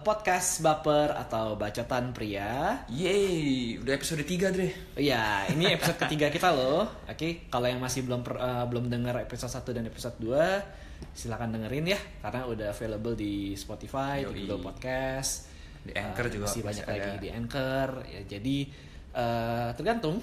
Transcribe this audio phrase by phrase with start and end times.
[0.00, 2.82] podcast baper atau bacotan pria.
[2.86, 6.88] Yeay, udah episode 3 Dre Iya, ini episode ketiga kita loh.
[7.04, 10.60] Oke, kalau yang masih belum per- eh, belum dengar episode 1 dan episode 2,
[11.12, 14.36] silakan dengerin ya karena udah available di Spotify, di Yoi.
[14.44, 15.48] Google Podcast,
[15.80, 17.20] Di Anchor Eh, juga masih banyak masih lagi ada.
[17.20, 17.88] di Anchor.
[18.04, 18.56] Ya, jadi
[19.10, 20.16] eh, tergantung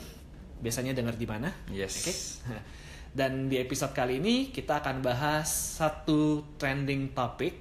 [0.58, 1.50] biasanya denger di mana.
[1.68, 2.14] Yes Oke.
[3.18, 5.50] Dan di episode kali ini kita akan bahas
[5.82, 7.58] satu trending topic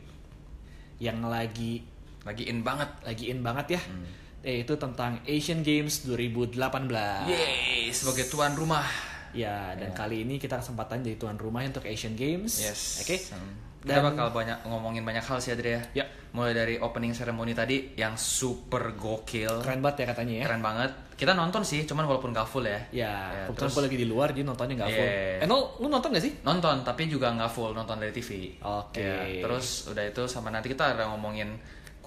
[0.98, 1.80] yang lagi
[2.26, 3.80] Lagi in banget lagi in banget ya.
[3.80, 4.04] Hmm.
[4.42, 7.26] Yaitu tentang Asian Games 2018.
[7.26, 8.86] Yeay, sebagai tuan rumah
[9.30, 12.56] Ya, dan kali ini kita kesempatan jadi tuan rumah untuk Asian Games.
[12.56, 13.16] Yes Oke.
[13.28, 13.52] Hmm.
[13.86, 16.02] Dan- Kita bakal banyak ngomongin banyak hal sih Dre ya.
[16.32, 20.44] Mulai dari opening ceremony tadi yang super gokil Keren banget ya katanya ya.
[20.44, 23.12] Keren banget Kita nonton sih, cuman walaupun gak full ya Ya, Ya,
[23.46, 25.06] kebetulan terus- gue lagi di luar jadi nontonnya full.
[25.06, 25.40] Yeah.
[25.40, 26.32] Eh, no, lu nonton gak sih?
[26.42, 29.00] Nonton, tapi juga nggak full, nonton dari TV Oke.
[29.00, 31.56] Ya, Terus udah itu sama nanti kita ada ngomongin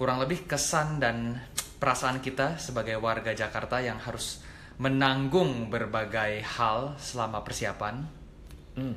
[0.00, 1.36] kurang lebih kesan dan
[1.76, 4.40] perasaan kita sebagai warga Jakarta yang harus
[4.80, 8.00] menanggung berbagai hal selama persiapan.
[8.80, 8.96] Hmm.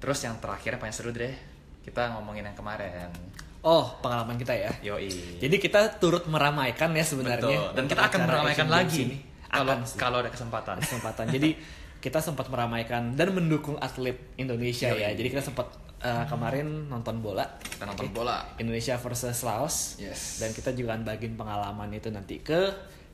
[0.00, 1.36] Terus yang terakhir yang paling seru deh,
[1.84, 3.12] kita ngomongin yang kemarin.
[3.60, 4.72] Oh, pengalaman kita ya.
[4.80, 5.36] Yoi.
[5.36, 7.44] Jadi kita turut meramaikan ya sebenarnya.
[7.68, 7.76] Betul.
[7.76, 9.18] Dan kita akan meramaikan lagi ini.
[9.52, 10.80] kalau kalau ada kesempatan.
[10.80, 11.28] kesempatan.
[11.28, 11.60] Jadi
[12.00, 15.12] kita sempat meramaikan dan mendukung atlet Indonesia ya.
[15.12, 15.20] Yoi.
[15.20, 17.44] Jadi kita sempat uh, kemarin nonton bola.
[17.58, 18.14] Kita nonton Oke.
[18.14, 18.36] bola.
[18.58, 19.98] Indonesia versus Laos.
[19.98, 20.38] Yes.
[20.38, 22.60] Dan kita juga akan bagiin pengalaman itu nanti ke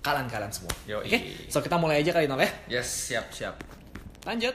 [0.04, 0.74] kalian-kalian semua.
[1.00, 1.48] Oke.
[1.48, 2.80] So kita mulai aja kali Nol ya.
[2.80, 3.56] Yes, siap siap.
[4.28, 4.52] Lanjut.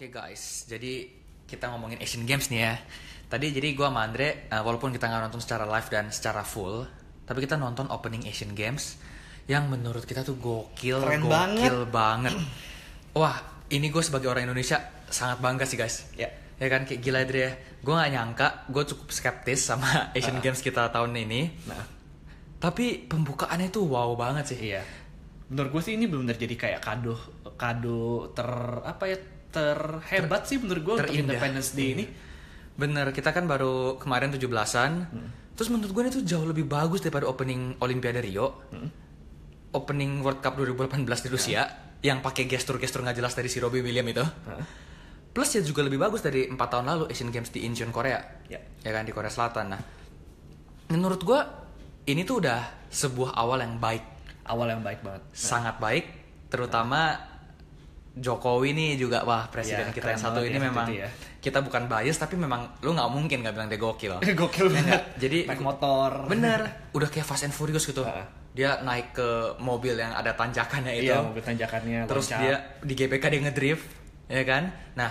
[0.00, 1.12] Oke guys, jadi
[1.44, 2.80] kita ngomongin Asian Games nih ya.
[3.30, 6.82] Tadi jadi gua sama Andre, uh, walaupun kita nggak nonton secara live dan secara full,
[7.22, 8.98] tapi kita nonton opening Asian Games
[9.46, 12.34] yang menurut kita tuh gokil, Keren gokil banget.
[13.14, 13.38] Wah,
[13.70, 16.10] ini gue sebagai orang Indonesia sangat bangga sih guys.
[16.18, 16.26] Ya.
[16.58, 17.52] Ya kan kayak gila Andre ya.
[17.80, 19.86] Gue nggak nyangka, gue cukup skeptis sama
[20.18, 21.66] Asian Games kita tahun ini.
[21.70, 21.86] Nah,
[22.60, 24.74] Tapi pembukaannya tuh wow banget sih.
[24.74, 24.82] iya.
[25.50, 27.18] Menurut gue sih ini benar jadi kayak kado
[27.58, 28.46] kado ter
[28.86, 29.18] apa ya
[29.50, 31.14] terhebat sih menurut gue untuk.
[31.14, 32.04] Independence Day ini.
[32.80, 34.92] Bener, kita kan baru kemarin 17-an.
[35.52, 38.64] Terus menurut gue itu jauh lebih bagus daripada opening Olimpiade Rio.
[39.70, 41.62] Opening World Cup 2018 di Rusia
[42.00, 44.24] yang pakai gestur-gestur nggak jelas dari si Robbie William itu.
[45.30, 48.18] Plus ya juga lebih bagus dari empat tahun lalu Asian Games di Incheon Korea.
[48.50, 48.58] Ya.
[48.82, 49.76] Ya kan di Korea Selatan.
[49.76, 49.80] Nah,
[50.90, 51.40] menurut gue
[52.10, 54.02] ini tuh udah sebuah awal yang baik,
[54.50, 55.22] Awal yang baik banget.
[55.30, 56.10] sangat baik,
[56.50, 57.14] terutama
[58.12, 61.06] Jokowi nih juga wah presiden Ya, kita yang satu ini ya, memang ya.
[61.38, 64.18] kita bukan bias tapi memang lu nggak mungkin nggak bilang dia gokil.
[64.40, 64.84] Gokil banget.
[64.84, 65.02] nggak?
[65.16, 66.10] Jadi naik motor.
[66.26, 66.60] Bener,
[66.96, 68.02] udah kayak Fast and Furious gitu.
[68.02, 68.26] Heeh.
[68.50, 69.28] Dia naik ke
[69.58, 71.08] mobil yang ada tanjakannya itu.
[71.08, 72.00] Iya, mobil tanjakannya.
[72.04, 72.40] Terus loncat.
[72.40, 73.84] dia di GBK dia ngedrift,
[74.26, 74.64] ya kan?
[74.92, 75.10] Nah,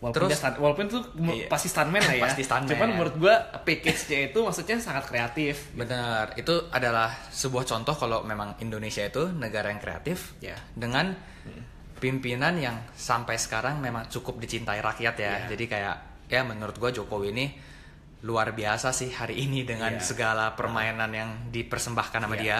[0.00, 1.46] Walaupun terus dia stunt- walaupun itu Iya.
[1.46, 2.24] pasti stuntman lah ya.
[2.24, 2.72] Pasti stuntman.
[2.72, 5.70] Cuman menurut gua package-nya itu maksudnya sangat kreatif.
[5.70, 10.58] benar, itu adalah sebuah contoh kalau memang Indonesia itu negara yang kreatif Ya.
[10.74, 11.14] dengan
[12.00, 15.32] pimpinan yang sampai sekarang memang cukup dicintai rakyat ya.
[15.44, 15.48] Iya.
[15.52, 15.96] Jadi kayak
[16.26, 17.46] ya menurut gua Jokowi ini
[18.20, 20.04] luar biasa sih hari ini dengan Iya.
[20.04, 22.42] segala permainan yang dipersembahkan sama Iya.
[22.42, 22.58] dia.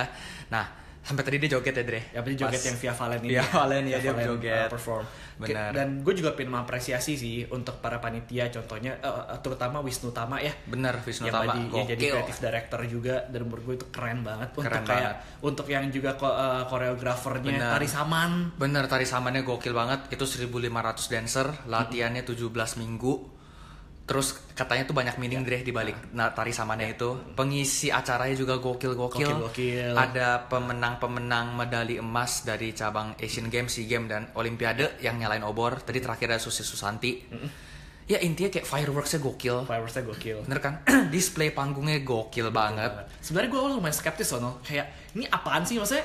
[0.48, 0.64] Nah,
[1.00, 2.00] sampai tadi dia joget ya, Dre.
[2.08, 3.30] Ya berarti joget Pas- yang Via Valen ini.
[3.30, 4.66] Via Valen ya, dia Valen, joget.
[4.66, 5.04] uh, perform.
[5.40, 5.72] Benar.
[5.72, 10.36] Dan gue juga pengen mengapresiasi sih untuk para panitia contohnya uh, uh, terutama Wisnu Tama
[10.38, 10.52] ya.
[10.62, 11.56] Bener, Wisnu yang Tama.
[11.72, 15.40] yang jadi kreatif director juga dan menurut gue itu keren banget untuk Keren kayak banget.
[15.40, 17.72] untuk yang juga ko- uh, koreografernya Benar.
[17.72, 20.00] Tari Saman Bener, tari samannya gokil banget.
[20.10, 20.68] Itu 1500
[21.08, 22.44] dancer, latihannya 17
[22.76, 23.39] minggu.
[24.10, 27.14] Terus katanya tuh banyak meaning Dre di balik na- tari samannya itu.
[27.38, 29.22] Pengisi acaranya juga gokil-gokil.
[29.22, 29.94] Gokil-gokil.
[29.94, 35.78] Ada pemenang-pemenang medali emas dari cabang Asian Games, SEA Games dan Olimpiade yang nyalain obor.
[35.78, 37.22] Tadi terakhir ada Susi Susanti.
[38.10, 39.62] Ya intinya kayak fireworksnya gokil.
[39.70, 40.42] fireworksnya gokil.
[40.42, 40.82] Bener kan?
[41.14, 42.90] Display panggungnya gokil banget.
[43.22, 44.50] Sebenarnya gue lumayan skeptis loh, no.
[44.66, 46.02] kayak ini apaan sih maksudnya?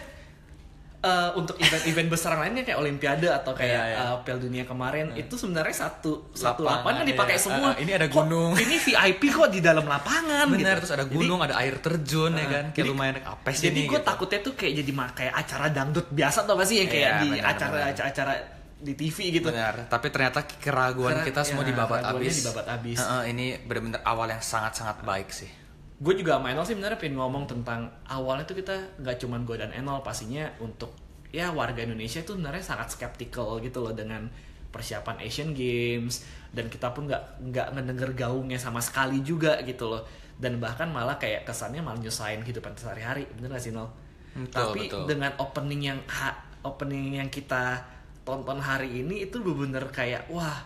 [1.06, 3.98] Eh, untuk event-event besar lainnya kayak Olimpiade atau kayak Iya, iya.
[4.02, 7.44] eh, Piala Dunia kemarin itu sebenarnya satu satu Lapangan, lapangan dipakai iya.
[7.46, 7.69] semua.
[7.72, 8.52] Eh, ini ada Kok gunung.
[8.66, 10.80] ini VIP kok di dalam lapangan Bener, gitu.
[10.81, 12.66] terus ada Jadi- gunung, ada air terjun ya kan.
[12.74, 14.04] Kayak jadi- lumayan apa sih Jadi gue gitu.
[14.04, 17.28] takutnya tuh kayak jadi kayak acara dangdut biasa tau gak sih yang kayak Iya, di
[17.31, 17.90] benar, acara benar.
[17.94, 18.34] acara acara
[18.75, 19.48] di TV gitu.
[19.50, 22.34] Benar, tapi ternyata keraguan Kera- kita semua ya, dibabat habis.
[22.40, 22.98] dibabat habis.
[22.98, 25.50] Heeh, ini benar-benar awal yang sangat-sangat baik sih.
[25.95, 29.56] Gue juga sama Enol sih sebenarnya pengen ngomong tentang awalnya tuh kita nggak cuman gue
[29.56, 30.92] dan Enol pastinya untuk
[31.31, 34.27] ya warga Indonesia itu sebenarnya sangat skeptical gitu loh dengan
[34.75, 36.27] persiapan Asian Games.
[36.51, 40.03] Dan kita pun nggak nggak ngedenger gaungnya sama sekali juga gitu loh.
[40.36, 43.24] Dan bahkan malah kayak kesannya malah nyusahin kehidupan sehari-hari.
[43.39, 43.88] Bener gak sih Nol?
[44.36, 45.03] Betul, Tapi betul.
[45.07, 47.80] dengan opening yang ha- opening yang kita
[48.27, 50.59] tonton hari ini itu bener-bener kayak wah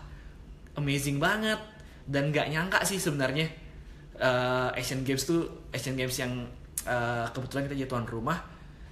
[0.74, 1.62] amazing banget.
[2.10, 3.69] Dan nggak nyangka sih sebenarnya
[4.20, 6.46] eh, Asian Games tuh Asian Games yang
[6.84, 8.38] eh, kebetulan kita jadi tuan rumah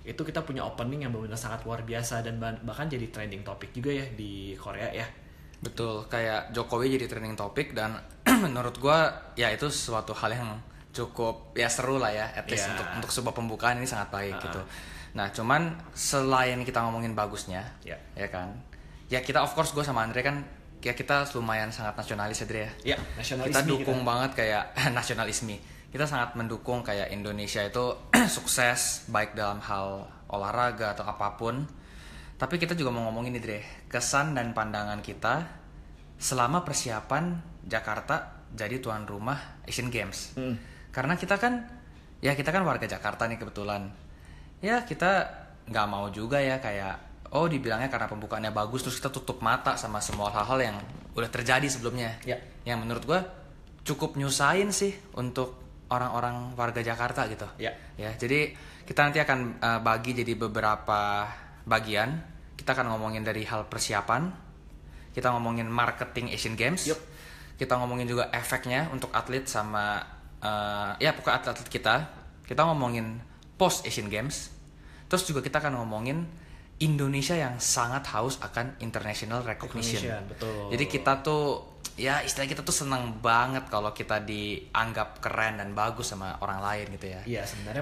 [0.01, 3.69] itu kita punya opening yang benar-benar sangat luar biasa dan bah- bahkan jadi trending topik
[3.71, 5.07] juga ya di Korea ya
[5.57, 7.97] Betul, kayak Jokowi jadi trending topik dan
[8.45, 10.53] menurut gua ya itu suatu hal yang
[10.93, 12.73] cukup ya seru lah ya, at least Iya.
[12.73, 14.43] untuk untuk sebuah pembukaan ini sangat baik Ah.
[14.45, 14.61] gitu.
[15.13, 15.61] Nah, cuman
[15.93, 17.97] selain kita ngomongin bagusnya, Ya.
[18.13, 18.53] ya kan,
[19.05, 20.45] ya kita of course gue sama Andre kan
[20.81, 22.71] ya kita lumayan sangat nasionalis ya Dre ya.
[22.93, 24.63] ya nasionalisme kita dukung banget kayak
[24.97, 25.57] nasionalisme.
[25.87, 27.95] Kita sangat mendukung kayak Indonesia itu
[28.35, 31.63] sukses baik dalam hal olahraga atau apa pun.
[32.37, 33.59] Tapi kita juga mau ngomongin nih Dre,
[33.89, 35.47] kesan dan pandangan kita
[36.21, 40.37] selama persiapan Jakarta jadi tuan rumah Asian Games.
[40.37, 40.53] Hmm.
[40.93, 41.65] Karena kita kan
[42.21, 43.89] ya kita kan warga Jakarta nih kebetulan.
[44.61, 45.25] Ya kita
[45.67, 49.99] nggak mau juga ya kayak oh dibilangnya karena pembukaannya bagus terus kita tutup mata sama
[49.99, 50.77] semua hal-hal yang
[51.17, 52.15] udah terjadi sebelumnya.
[52.23, 52.39] Ya.
[52.63, 53.19] Yang menurut gua
[53.87, 55.55] cukup nyusahin sih untuk
[55.87, 57.47] orang-orang warga Jakarta gitu.
[57.59, 57.71] Ya.
[57.95, 58.51] Ya, jadi
[58.83, 61.27] kita nanti akan uh, bagi jadi beberapa
[61.63, 62.19] bagian.
[62.55, 64.27] Kita akan ngomongin dari hal persiapan.
[65.15, 66.87] Kita ngomongin marketing Asian Games.
[66.87, 66.99] Yup.
[67.57, 69.97] Kita ngomongin juga efeknya untuk atlet sama
[70.43, 71.95] uh, ya pokoknya atlet-atlet kita.
[72.45, 73.17] Kita ngomongin
[73.55, 74.51] post Asian Games.
[75.07, 76.27] Terus juga kita akan ngomongin
[76.77, 79.97] Indonesia yang sangat haus akan international recognition.
[79.97, 80.69] Recognition, betul.
[80.77, 81.45] Jadi kita tuh
[81.97, 86.85] ya istilah kita tuh senang banget kalau kita dianggap keren dan bagus sama orang lain
[86.93, 87.21] gitu ya.
[87.25, 87.81] Iya sebenarnya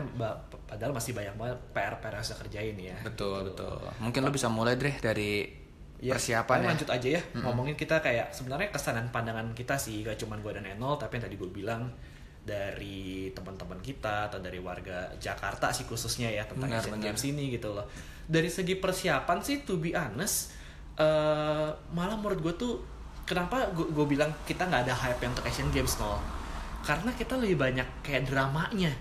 [0.63, 2.95] padahal masih banyak banget PR-PR yang harus kita kerjain ya.
[3.03, 3.75] Betul, betul.
[3.99, 5.63] Mungkin lo bisa mulai deh dari
[5.95, 6.67] Ya, persiapan ya.
[6.75, 10.51] lanjut aja ya ngomongin kita kayak sebenarnya kesan dan pandangan kita sih gak cuman gue
[10.51, 11.87] dan Enol tapi yang tadi gue bilang
[12.43, 17.05] dari teman-teman kita atau dari warga Jakarta sih khususnya ya tentang Benar, Asian benar.
[17.09, 17.87] Games ini gitu loh
[18.25, 20.53] dari segi persiapan sih to be honest
[20.97, 22.73] eh, malah menurut gue tuh
[23.25, 26.17] kenapa gue bilang kita nggak ada hype yang untuk Asian Games nol
[26.85, 28.93] karena kita lebih banyak kayak dramanya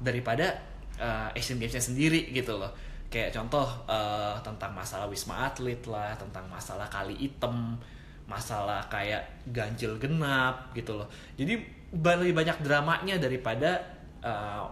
[0.00, 2.72] daripada uh, Asian Games-nya sendiri gitu loh.
[3.12, 7.76] Kayak contoh uh, tentang masalah wisma atlet lah, tentang masalah kali item,
[8.24, 9.20] masalah kayak
[9.52, 11.08] ganjil genap gitu loh.
[11.36, 11.60] Jadi
[11.92, 13.76] lebih banyak dramanya daripada
[14.24, 14.64] uh,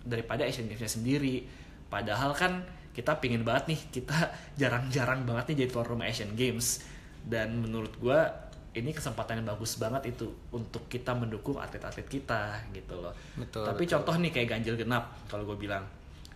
[0.00, 1.44] daripada Asian Games-nya sendiri.
[1.92, 4.30] Padahal kan kita pingin banget nih, kita
[4.60, 6.80] jarang-jarang banget nih jadi tuan rumah Asian Games.
[7.24, 8.44] Dan menurut gua
[8.74, 13.14] ini kesempatan yang bagus banget itu untuk kita mendukung atlet-atlet kita gitu loh.
[13.38, 13.92] Betul, Tapi betul.
[13.98, 15.86] contoh nih kayak ganjil genap kalau gue bilang.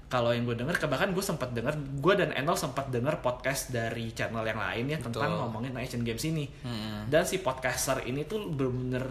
[0.08, 4.08] Kalau yang gue denger, bahkan gue sempat denger, gue dan Enol sempat denger podcast dari
[4.16, 5.40] channel yang lain ya tentang Betul.
[5.44, 6.48] ngomongin Asian Games ini.
[6.64, 7.12] Mm-mm.
[7.12, 9.04] Dan si podcaster ini tuh bener-bener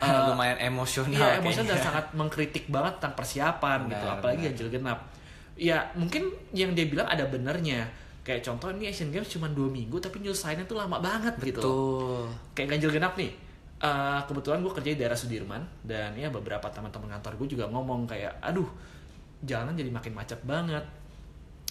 [0.00, 1.12] uh, lumayan emosional.
[1.12, 4.48] Iya, emosional dan sangat mengkritik banget tentang persiapan gitu, Benar, apalagi benar.
[4.48, 4.98] ganjil genap.
[5.60, 7.84] Ya mungkin yang dia bilang ada benernya.
[8.24, 11.60] Kayak contoh ini Asian Games cuma dua minggu tapi nyelesainnya tuh lama banget gitu.
[11.60, 12.24] Betul.
[12.52, 13.32] kayak ganjil genap nih
[13.80, 18.04] Eh, kebetulan gue kerja di daerah Sudirman dan ya beberapa teman-teman kantor gue juga ngomong
[18.04, 18.68] kayak aduh
[19.40, 20.84] jalanan jadi makin macet banget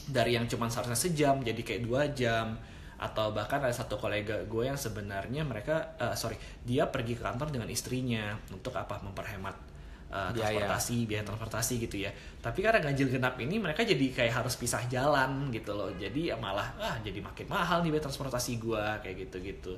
[0.09, 2.57] dari yang cuma seharusnya sejam jadi kayak dua jam
[2.97, 6.33] atau bahkan ada satu kolega gue yang sebenarnya mereka eh, sorry
[6.65, 9.68] dia pergi ke kantor dengan istrinya untuk apa memperhemat
[10.09, 10.35] eh, Biaya.
[10.35, 12.11] transportasi biaya transportasi gitu ya.
[12.41, 15.93] Tapi karena ganjil genap ini mereka jadi kayak harus pisah jalan gitu loh.
[15.95, 19.73] Jadi ya malah ah jadi makin mahal nih biaya transportasi gue kayak gitu gitu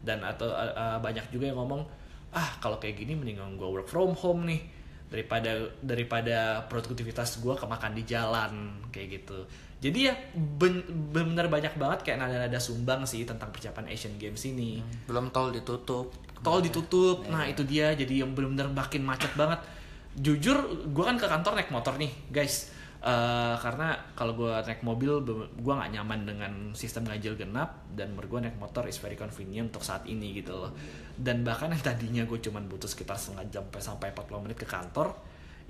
[0.00, 1.84] dan atau eh, eh, banyak juga yang ngomong
[2.30, 4.62] ah kalau kayak gini mendingan gue work from home nih
[5.10, 9.42] daripada daripada produktivitas gue kemakan di jalan kayak gitu.
[9.80, 14.78] Jadi ya ben- bener banyak banget kayak nada-nada sumbang sih tentang persiapan Asian Games ini.
[15.10, 16.14] Belum tol ditutup.
[16.40, 17.28] Tol ditutup.
[17.28, 17.92] Nah itu dia.
[17.92, 19.60] Jadi yang benar-benar makin macet banget.
[20.16, 20.58] Jujur
[20.90, 22.72] gue kan ke kantor naik motor nih guys.
[23.00, 25.24] Eh, karena kalau gue naik mobil
[25.56, 29.72] gue nggak nyaman dengan sistem ganjil genap dan menurut gue naik motor is very convenient
[29.72, 30.76] untuk saat ini gitu loh.
[31.16, 35.16] Dan bahkan yang tadinya gue cuman butuh sekitar setengah jam sampai 40 menit ke kantor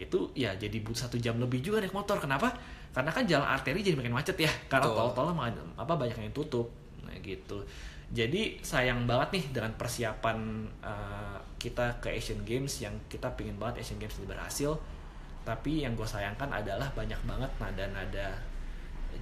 [0.00, 2.18] itu ya jadi butuh satu jam lebih juga naik motor.
[2.18, 2.50] Kenapa?
[2.90, 4.50] Karena kan jalan arteri jadi makin macet ya.
[4.66, 6.66] Karena tol-tol apa banyak yang tutup.
[7.06, 7.62] Nah gitu
[8.10, 10.38] jadi sayang banget nih dengan persiapan
[10.80, 14.74] uh, kita ke Asian Games yang kita pingin banget Asian Games ini berhasil
[15.40, 18.28] tapi yang gue sayangkan adalah banyak banget nada-nada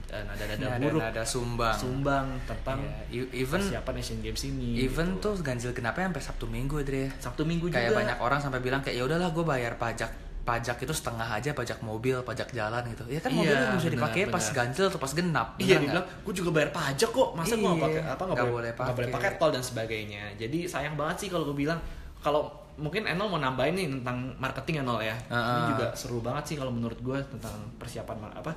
[0.09, 1.73] eh, nada-nada buruk Nada-nada sumbang.
[1.73, 5.23] sumbang tentang Iya, e- even persiapan Asian Games ini even gitu.
[5.31, 7.13] tuh ganjil genapnya sampai Sabtu Minggu Dre.
[7.19, 10.11] Sabtu Minggu Kayak juga banyak orang sampai bilang kayak ya udahlah gue bayar pajak
[10.49, 13.05] pajak itu setengah aja pajak mobil, pajak jalan gitu.
[13.07, 15.49] Ya kan Iya, mobil bisa benar, dipakai pas ganjil atau pas genap.
[15.57, 17.37] Iya, dibilang, gue juga bayar pajak kok.
[17.37, 19.29] Masa gue nggak Iya, pakai apa nggak boleh, nggak boleh pakai.
[19.29, 20.23] pakai tol dan sebagainya.
[20.35, 21.77] Jadi sayang banget sih kalau gue bilang
[22.19, 25.17] kalau mungkin Enol mau nambahin nih tentang marketing Enol ya.
[25.27, 25.69] Ini Ah.
[25.69, 28.55] juga seru banget sih kalau menurut gue tentang persiapan apa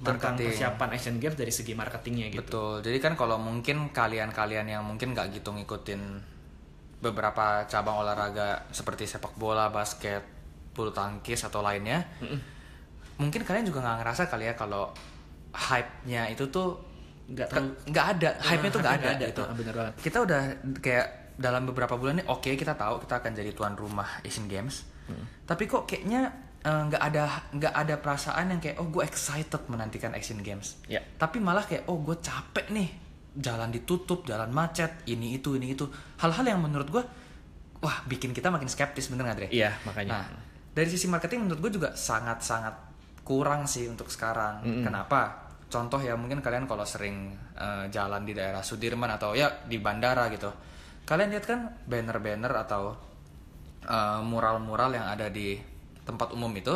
[0.00, 0.46] tentang Marketing.
[0.48, 2.40] persiapan Asian Games dari segi marketingnya gitu.
[2.40, 2.74] Betul.
[2.80, 6.00] Jadi kan kalau mungkin kalian-kalian yang mungkin nggak gitu ngikutin
[6.98, 10.22] beberapa cabang olahraga seperti sepak bola, basket,
[10.80, 12.00] bulu tangkis atau lainnya,
[13.16, 14.88] mungkin kalian juga nggak ngerasa kali ya kalau
[15.52, 16.88] hype-nya itu tuh
[17.30, 19.26] Nggak ada, hype-nya tuh nggak ada, ada.
[19.30, 19.42] gitu.
[19.46, 19.94] Ah, bener banget.
[20.02, 20.40] Kita udah
[20.82, 21.06] kayak
[21.38, 24.82] dalam beberapa bulan ini oke kita tahu kita akan jadi tuan rumah Asian Games,
[25.46, 26.26] tapi kok kayaknya
[26.60, 31.00] eh, nggak ada nggak ada perasaan yang kayak oh gue excited menantikan Asian Games Ya.
[31.16, 32.90] tapi malah kayak oh gue capek nih
[33.32, 35.88] jalan ditutup jalan macet ini itu ini itu
[36.20, 37.02] hal-hal yang menurut gue
[37.80, 39.48] wah bikin kita makin skeptis bener nggak Dre?
[39.48, 40.20] Iya, makanya.
[40.20, 40.26] Nah
[40.70, 42.74] dari sisi marketing menurut gue juga sangat sangat
[43.26, 44.62] kurang sih untuk sekarang.
[44.82, 45.50] Kenapa?
[45.70, 50.26] Contoh ya mungkin kalian kalau sering eh, jalan di daerah Sudirman atau ya di bandara
[50.30, 50.50] gitu,
[51.06, 52.94] kalian lihat kan banner-banner atau
[53.86, 55.54] eh, mural-mural yang ada di
[56.02, 56.74] tempat umum itu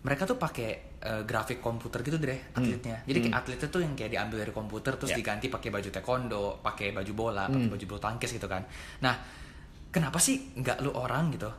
[0.00, 3.04] mereka tuh pakai eh, grafik komputer gitu deh atletnya.
[3.04, 5.20] Jadi kayak atletnya tuh yang kayak diambil dari komputer terus Ya.
[5.20, 8.64] diganti pakai baju taekwondo, pakai baju bola, pakai baju bulu tangkis gitu kan.
[9.04, 9.20] Nah,
[9.92, 11.52] kenapa sih nggak lu orang gitu?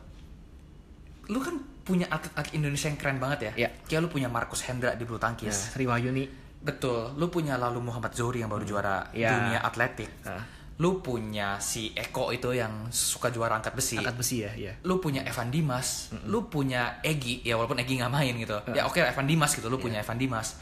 [1.28, 3.66] Lu kan punya atlet-atlet Indonesia yang keren banget ya.
[3.66, 3.68] Ya.
[3.86, 5.74] Kayak lu punya Markus Hendra di bulu Ya, tangkis.
[5.74, 6.24] Sri Wahyuni.
[6.62, 7.18] Betul.
[7.18, 9.34] Lu punya lalu Muhammad Zohri yang baru juara Ya.
[9.34, 10.06] dunia atletik.
[10.22, 10.46] Ah.
[10.78, 14.72] Lu punya si Eko itu yang suka juara angkat besi Angkat besi ya, iya.
[14.82, 18.56] lu punya Evan Dimas, lu punya Egi, ya walaupun Egi nggak main gitu.
[18.72, 19.84] Ya oke Evan Dimas gitu, lu Iya.
[19.84, 20.58] punya Evan Dimas.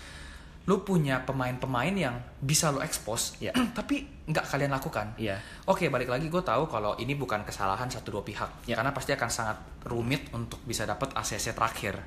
[0.68, 3.54] Lu punya pemain-pemain yang bisa lu expose, Iya.
[3.78, 5.06] tapi nggak kalian lakukan.
[5.18, 5.36] Iya.
[5.66, 8.78] Oke, balik lagi gue tahu kalau ini bukan kesalahan satu dua pihak, Iya.
[8.78, 11.98] karena pasti akan sangat rumit untuk bisa dapat ACC terakhir.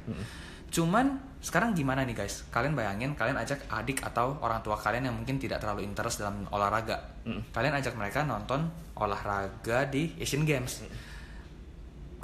[0.73, 2.49] Cuman sekarang gimana nih guys?
[2.49, 6.49] Kalian bayangin kalian ajak adik atau orang tua kalian yang mungkin tidak terlalu interest dalam
[6.49, 6.97] olahraga.
[7.53, 8.65] Kalian ajak mereka nonton
[8.97, 10.81] olahraga di Asian Games.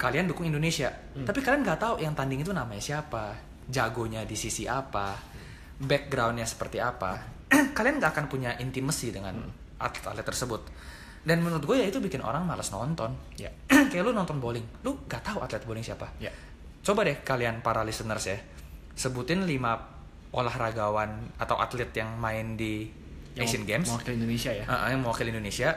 [0.00, 0.88] Kalian dukung Indonesia,
[1.28, 3.36] tapi kalian nggak tahu yang tanding itu namanya siapa,
[3.68, 5.12] jagonya di sisi apa,
[5.76, 7.20] backgroundnya seperti apa.
[7.76, 9.36] kalian nggak akan punya intimacy dengan
[9.80, 10.62] atlet-atlet tersebut.
[11.20, 13.12] Dan menurut gue ya itu bikin orang malas nonton.
[13.36, 13.52] Ya.
[13.92, 16.08] Kayak lu nonton bowling, lu nggak tahu atlet bowling siapa.
[16.20, 16.32] Ya.
[16.80, 18.40] Coba deh kalian para listeners ya,
[18.96, 19.76] sebutin lima
[20.32, 22.88] olahragawan atau atlet yang main di
[23.36, 24.64] Yang Asian Games, Mewakili Indonesia ya.
[24.66, 25.70] uh, yang mewakili Indonesia.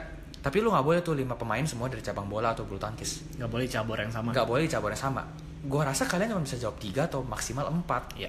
[0.44, 3.36] Tapi lu nggak boleh tuh lima pemain semua dari cabang bola atau bulu tangkis.
[3.40, 4.28] Nggak boleh cabur yang sama.
[4.34, 5.22] Nggak boleh cabang yang sama.
[5.64, 8.16] Gua rasa kalian cuma bisa jawab tiga atau maksimal empat.
[8.20, 8.28] Iya.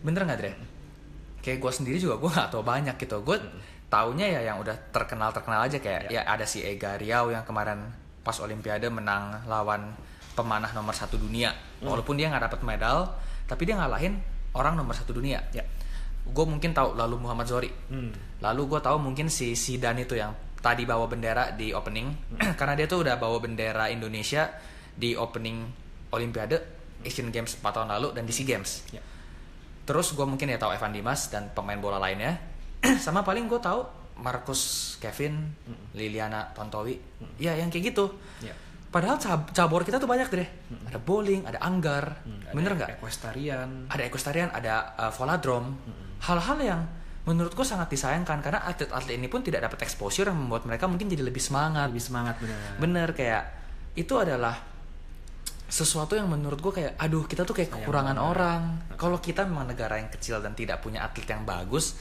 [0.00, 0.52] Bener nggak Dre?
[1.40, 3.16] Kayak gue sendiri juga gue nggak tahu banyak gitu.
[3.20, 3.36] Gue
[3.90, 7.90] taunya ya yang udah terkenal terkenal aja kayak ya ada si Ega Riau yang kemarin
[8.22, 9.90] pas Olimpiade menang lawan
[10.38, 11.52] pemanah nomor satu dunia.
[11.82, 13.10] Walaupun dia nggak dapet medal,
[13.44, 14.16] tapi dia ngalahin
[14.54, 15.42] orang nomor satu dunia.
[15.50, 15.66] Ya.
[16.24, 17.70] Gue mungkin tahu lalu Muhammad Zohri.
[17.90, 18.14] Hmm.
[18.38, 22.12] Lalu gue tahu mungkin si Sidan itu yang tadi bawa bendera di opening
[22.60, 24.52] karena dia tuh udah bawa bendera Indonesia
[24.92, 25.64] di opening
[26.12, 26.60] Olimpiade
[27.00, 28.84] Asian Games 4 tahun lalu dan di SEA Games.
[28.92, 29.00] Ya.
[29.88, 32.38] Terus gue mungkin ya tahu Evan Dimas dan pemain bola lainnya.
[33.04, 33.84] Sama paling gue tahu
[34.20, 35.48] Marcus Kevin,
[35.92, 36.96] Liliana Tontowi.
[37.36, 38.12] Ya yang kayak gitu.
[38.40, 38.52] Ya.
[38.90, 40.48] Padahal cab- cabur kita tuh banyak deh.
[40.90, 42.20] Ada bowling, ada anggar.
[42.50, 42.98] Bener nggak?
[42.98, 43.86] Equestrian.
[43.86, 45.72] ada equestrian, ada uh, voladrom,
[46.20, 46.80] hal-hal yang
[47.20, 51.22] menurutku sangat disayangkan karena atlet-atlet ini pun tidak dapat exposure yang membuat mereka mungkin jadi
[51.22, 51.88] lebih semangat.
[51.94, 52.58] Lebih semangat bener.
[52.76, 53.42] Bener kayak
[53.94, 54.56] itu adalah
[55.70, 58.30] sesuatu yang menurut gue kayak aduh kita tuh kayak Sayang kekurangan banget.
[58.34, 58.60] orang.
[58.98, 61.94] Kalau kita memang negara yang kecil dan tidak punya atlet yang bagus,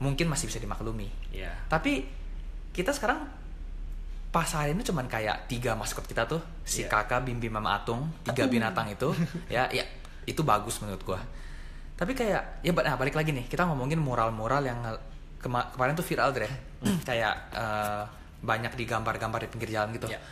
[0.00, 1.06] mungkin masih bisa dimaklumi.
[1.30, 1.52] Iya.
[1.68, 2.08] Tapi
[2.72, 3.20] kita sekarang
[4.30, 6.88] pasar ini cuman kayak tiga maskot kita tuh si Iya.
[6.88, 9.10] kakak bim bim mama atung tiga binatang itu
[9.50, 9.82] ya ya
[10.22, 11.18] itu bagus menurut gua
[11.98, 14.78] tapi kayak ya nah, balik lagi nih kita ngomongin mural-mural yang
[15.36, 16.46] kema- kemarin tuh viral deh
[17.10, 18.02] kayak eh,
[18.40, 20.22] banyak digambar-gambar di pinggir jalan gitu Iya.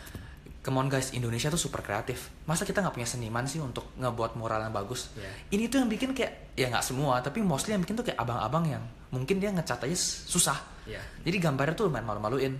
[0.59, 2.35] Come on guys, Indonesia tuh super kreatif.
[2.43, 5.07] Masa kita nggak punya seniman sih untuk ngebuat mural yang bagus?
[5.15, 5.31] Iya.
[5.55, 8.67] Ini tuh yang bikin kayak ya nggak semua, tapi mostly yang bikin tuh kayak abang-abang
[8.67, 9.97] yang mungkin dia ngecat aja
[10.29, 10.57] susah.
[10.85, 11.01] Iya.
[11.25, 12.53] Jadi gambarnya tuh lumayan malu-maluin.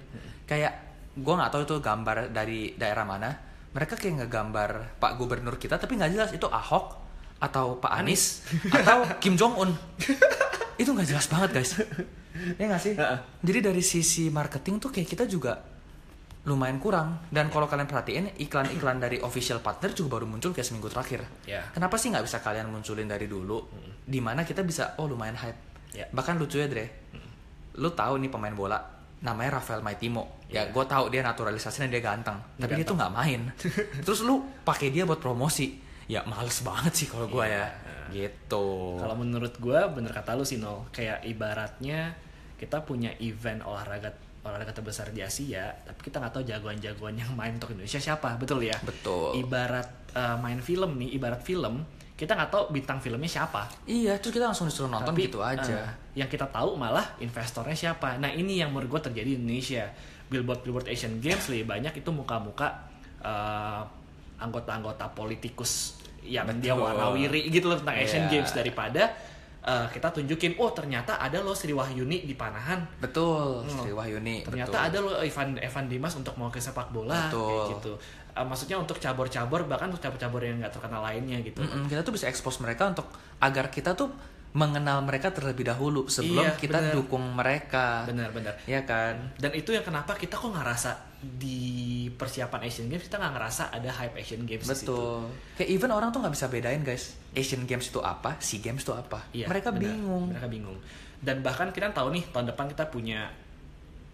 [0.46, 0.74] Kayak
[1.18, 3.30] gua nggak tahu itu gambar dari daerah mana.
[3.70, 6.98] Mereka kayak ngegambar Pak Gubernur kita tapi nggak jelas itu Ahok
[7.40, 9.72] atau Pak Anies atau Kim Jong Un.
[10.82, 11.72] itu nggak jelas banget guys.
[12.58, 12.94] Ya nggak sih?
[13.46, 15.60] Jadi dari sisi marketing tuh kayak kita juga
[16.48, 17.30] lumayan kurang.
[17.30, 21.22] Dan kalau kalian perhatiin iklan-iklan dari official partner juga baru muncul kayak seminggu terakhir.
[21.46, 21.68] Ya.
[21.76, 23.70] Kenapa sih nggak bisa kalian munculin dari dulu?
[24.02, 25.69] Di mana kita bisa oh lumayan hype.
[25.92, 26.06] Ya.
[26.10, 26.86] Bahkan lucu ya Dre.
[27.76, 28.78] Lu tahu nih pemain bola
[29.20, 30.40] namanya Rafael Maitimo.
[30.48, 30.72] Ya, Iya.
[30.72, 32.88] gue tahu dia naturalisasinya dia ganteng, tapi dia Ganteng.
[32.88, 33.42] tuh nggak main.
[34.06, 35.88] Terus lu pakai dia buat promosi.
[36.10, 37.70] ya males banget sih kalau gue Iya.
[38.10, 42.18] ya gitu Kalau menurut gue bener kata lu sih Nol, kayak ibaratnya
[42.58, 44.10] kita punya event olahraga
[44.42, 48.66] olahraga terbesar di Asia, tapi kita nggak tahu jagoan-jagoan yang main untuk Indonesia siapa, betul
[48.66, 48.74] ya?
[48.82, 49.38] Betul.
[49.38, 51.86] Ibarat eh, main film nih, ibarat film,
[52.20, 53.64] kita nggak taw bintang filmnya siapa.
[53.88, 57.72] iya terus kita langsung disuruh nonton Tapi, gitu aja eh, yang kita tahu malah investornya
[57.72, 58.20] siapa.
[58.20, 59.88] Nah ini yang menurut gue terjadi di Indonesia.
[60.30, 62.68] Billboard Billboard Asian Games lebih banyak itu muka-muka
[63.24, 63.82] eh,
[64.38, 66.86] anggota-anggota politikus yang dia Betul.
[66.86, 68.32] warawiri gitu loh tentang Asian Iya.
[68.38, 69.16] Games daripada
[69.60, 72.80] eh, kita tunjukin oh ternyata ada loh Sri Wahyuni di Panahan.
[72.98, 73.80] betul Hmm.
[73.84, 74.88] Sri Wahyuni Ternyata betul.
[74.88, 77.48] ada loh Evan Evan Dimas untuk mau ke sepak bola Betul.
[77.48, 77.94] kayak gitu.
[78.30, 81.60] Eh, maksudnya untuk cabur-cabur bahkan untuk cabur-cabur yang nggak terkenal lainnya gitu.
[81.60, 84.10] Mm-mm, kita tuh bisa expose mereka untuk agar kita tuh
[84.50, 86.94] mengenal mereka terlebih dahulu sebelum Iya, kita bener.
[86.98, 88.02] dukung mereka.
[88.10, 88.58] Benar-benar.
[88.66, 89.30] ya kan?
[89.38, 93.90] Dan itu yang kenapa kita kok ngerasa di persiapan Asian Games kita nggak ngerasa ada
[93.94, 95.30] hype Asian Games betul.
[95.54, 97.14] Kayak even orang tuh nggak bisa bedain guys.
[97.38, 99.22] Asian Games itu apa Sea Games itu apa?
[99.30, 99.86] Iya, mereka benar.
[99.94, 100.24] bingung.
[100.34, 100.78] Mereka bingung.
[101.22, 103.30] Dan bahkan kita tahu nih tahun depan kita punya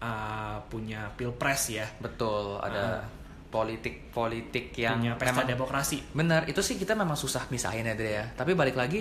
[0.04, 1.86] uh, punya pilpres ya.
[1.96, 3.06] Betul ada
[3.46, 5.98] politik politik yang punya pesta memang demokrasi.
[6.12, 8.24] Benar itu sih kita memang susah misahin ya Dre ya.
[8.36, 9.00] Tapi balik lagi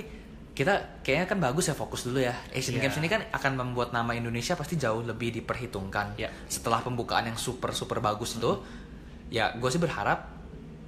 [0.56, 2.32] kita kayaknya kan bagus ya fokus dulu ya.
[2.56, 2.88] Asian Iya.
[2.88, 6.16] Games ini kan akan membuat nama Indonesia pasti jauh lebih diperhitungkan.
[6.16, 6.32] Iya.
[6.48, 8.64] setelah pembukaan yang super super bagus itu
[9.28, 10.32] ya gue sih berharap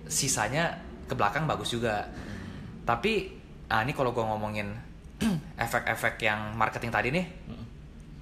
[0.07, 2.07] sisanya ke belakang bagus juga.
[2.87, 3.35] Tapi
[3.67, 4.71] ah ini kalau gue ngomongin
[5.67, 7.25] efek-efek yang marketing tadi nih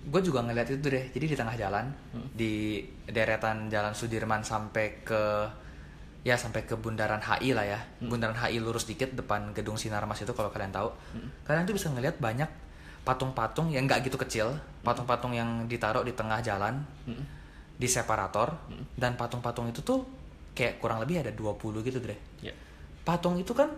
[0.06, 1.14] gue juga ngeliat itu deh.
[1.14, 1.86] Jadi di tengah jalan
[2.34, 5.22] di deretan jalan Sudirman sampai ke
[6.26, 7.80] ya sampai ke bundaran HI lah ya.
[8.02, 10.90] Bundaran HI lurus dikit depan gedung Sinarmas itu kalau kalian tahu.
[11.46, 12.50] Kalian tuh bisa ngeliat banyak
[13.06, 16.82] patung-patung yang nggak gitu kecil patung-patung yang ditaruh di tengah jalan
[17.78, 18.58] di separator
[18.98, 20.02] dan patung-patung itu tuh
[20.58, 22.52] kayak kurang lebih ada 20 gitu deh ya.
[23.06, 23.70] Patung itu kan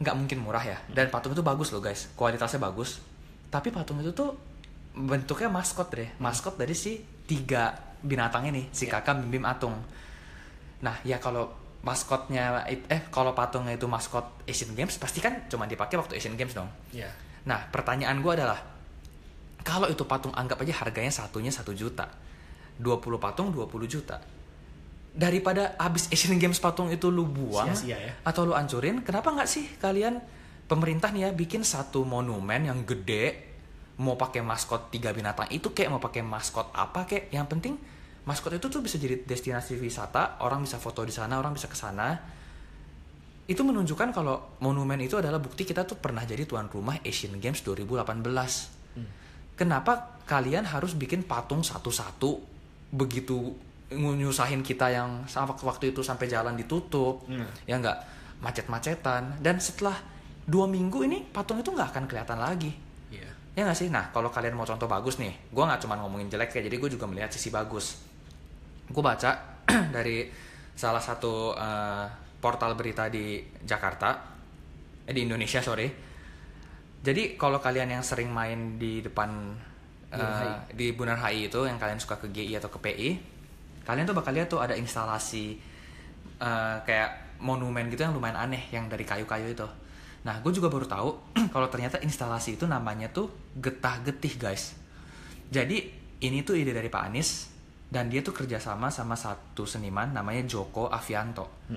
[0.00, 0.80] nggak mungkin murah ya.
[0.88, 2.08] Dan patung itu bagus loh guys.
[2.16, 3.04] Kualitasnya bagus.
[3.52, 4.32] Tapi patung itu tuh
[4.92, 7.72] bentuknya maskot deh maskot dari si tiga
[8.04, 9.72] binatang ini si kakak bim bim atung
[10.82, 11.48] nah ya kalau
[11.82, 16.54] maskotnya eh kalau patungnya itu maskot Asian Games pasti kan cuma dipakai waktu Asian Games
[16.54, 17.10] dong ya
[17.42, 18.58] Nah, pertanyaan gue adalah,
[19.66, 22.06] kalau itu patung anggap aja harganya satunya satu juta,
[22.78, 24.22] 20 patung 20 juta.
[25.12, 28.12] Daripada abis Asian Games patung itu lu buang Sia-sia ya.
[28.24, 30.22] atau lu ancurin, kenapa nggak sih kalian
[30.70, 33.52] pemerintah nih ya bikin satu monumen yang gede,
[34.00, 37.76] mau pakai maskot tiga binatang itu kayak mau pakai maskot apa kayak, yang penting
[38.22, 41.74] maskot itu tuh bisa jadi destinasi wisata, orang bisa foto di sana, orang bisa ke
[41.74, 42.14] sana
[43.42, 47.58] itu menunjukkan kalau monumen itu adalah bukti kita tuh pernah jadi tuan rumah Asian Games
[47.60, 47.98] 2018.
[49.52, 52.38] Kenapa kalian harus bikin patung satu-satu
[52.94, 53.52] begitu
[53.92, 57.44] nyusahin kita yang sama waktu itu sampai jalan ditutup, Hmm.
[57.68, 57.98] ya nggak
[58.40, 59.98] macet-macetan dan setelah
[60.48, 62.72] dua minggu ini patung itu nggak akan kelihatan lagi.
[63.12, 63.92] ya Ya nggak sih?
[63.92, 66.90] Nah, kalau kalian mau contoh bagus nih, gue nggak cuma ngomongin jelek ya, jadi gue
[66.96, 68.00] juga melihat sisi bagus.
[68.92, 69.30] Gue baca
[69.96, 70.28] dari
[70.76, 72.04] salah satu eh,
[72.38, 74.20] portal berita di Jakarta,
[75.08, 75.88] eh, di Indonesia sorry.
[77.02, 79.58] Jadi kalau kalian yang sering main di depan
[80.12, 83.08] Bundaran di Bundaran HI itu, yang kalian suka ke GI atau ke PI,
[83.88, 85.56] kalian tuh bakal lihat tuh ada instalasi
[86.36, 89.66] eh, kayak monumen gitu yang lumayan aneh yang dari kayu-kayu itu.
[90.22, 91.10] Nah, gue juga baru tahu
[91.54, 94.76] kalau ternyata instalasi itu namanya tuh getah-getih guys.
[95.50, 95.90] Jadi
[96.22, 97.51] ini tuh ide dari Pak Anies
[97.92, 101.68] dan dia tuh kerjasama sama satu seniman namanya Joko Avianto.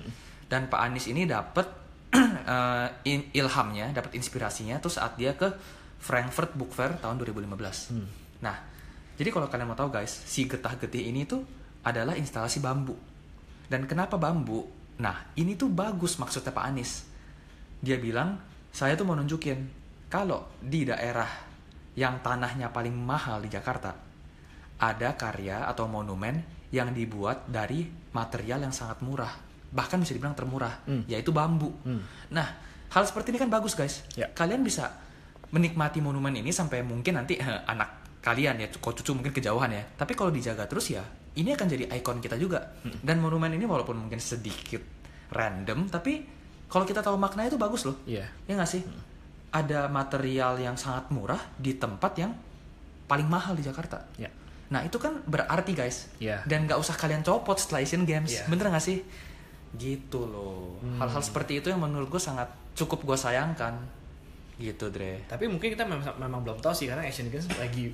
[0.48, 1.68] Dan Pak Anies ini dapat
[2.16, 5.52] eh, in- ilhamnya, dapat inspirasinya tuh saat dia ke
[6.00, 8.40] Frankfurt Book Fair tahun 2015.
[8.40, 8.56] Nah,
[9.20, 11.44] jadi kalau kalian mau tahu guys, si getah-getih ini tuh
[11.84, 12.96] adalah instalasi bambu.
[13.68, 14.64] Dan kenapa bambu?
[14.96, 17.04] Nah, ini tuh bagus maksudnya Pak Anies.
[17.84, 18.40] Dia bilang,
[18.72, 21.28] saya tuh mau nunjukin kalau di daerah
[21.98, 24.05] yang tanahnya paling mahal di Jakarta,
[24.76, 29.32] ada karya atau monumen yang dibuat dari material yang sangat murah.
[29.72, 31.04] Bahkan bisa dibilang termurah, Hmm.
[31.08, 31.72] yaitu bambu.
[31.84, 32.02] Hmm.
[32.32, 32.46] Nah,
[32.92, 34.04] hal seperti ini kan bagus guys.
[34.14, 34.28] Ya.
[34.32, 34.92] Kalian bisa
[35.52, 39.82] menikmati monumen ini sampai mungkin nanti eh, anak kalian ya, kok cucu mungkin kejauhan ya.
[39.94, 41.04] Tapi kalau dijaga terus ya,
[41.38, 42.74] ini akan jadi ikon kita juga.
[42.82, 44.82] Dan monumen ini walaupun mungkin sedikit
[45.30, 46.26] random, tapi
[46.66, 48.02] kalau kita tahu makna itu bagus loh.
[48.02, 48.26] Iya.
[48.50, 48.82] Ya nggak sih?
[49.54, 52.34] Ada material yang sangat murah di tempat yang
[53.06, 54.02] paling mahal di Jakarta.
[54.18, 54.26] Ya.
[54.70, 56.10] Nah itu kan berarti guys.
[56.18, 56.42] Iya.
[56.48, 58.32] Dan nggak usah kalian copot setelah Asian Games.
[58.32, 58.44] Iya.
[58.50, 59.02] Bener nggak sih?
[59.76, 60.80] Gitu loh.
[60.82, 60.98] Hmm.
[61.02, 63.76] Hal-hal seperti itu yang menurut gue sangat cukup gue sayangkan.
[64.56, 65.22] Gitu Dre.
[65.28, 67.92] Tapi mungkin kita memang, memang belum tahu sih karena Asian Games lagi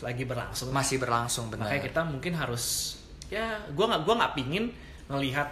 [0.00, 0.72] lagi berlangsung.
[0.72, 1.68] Masih berlangsung benar.
[1.68, 2.96] Makanya kita mungkin harus
[3.30, 4.64] ya gua nggak gua nggak pingin
[5.10, 5.48] ngelihat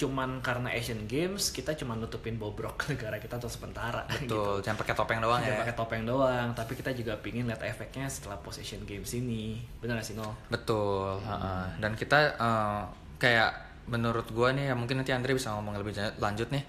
[0.00, 4.32] cuman karena Asian Games kita cuma nutupin bobrok negara kita untuk sementara gitu.
[4.32, 5.60] Betul, jangan pakai topeng doang Jangan ya.
[5.60, 9.60] pakai topeng doang, tapi kita juga pingin lihat efeknya setelah post Asian Games ini.
[9.78, 10.32] Benar gak sih Nol?
[10.48, 11.20] Betul.
[11.20, 11.64] heeh.
[11.76, 12.80] Dan kita eh,
[13.16, 13.50] kayak
[13.86, 16.64] menurut gua nih ya mungkin nanti Andre bisa ngomong lebih lanjut nih.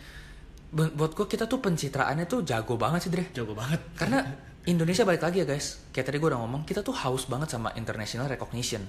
[0.67, 3.27] Bu- Buat gua kita tuh pencitraannya tuh jago banget sih Dre.
[3.31, 3.79] Jago banget.
[3.93, 4.23] Karena
[4.63, 5.81] Indonesia balik lagi ya guys.
[5.89, 8.83] Kayak tadi gua udah ngomong, kita tuh haus banget sama international recognition.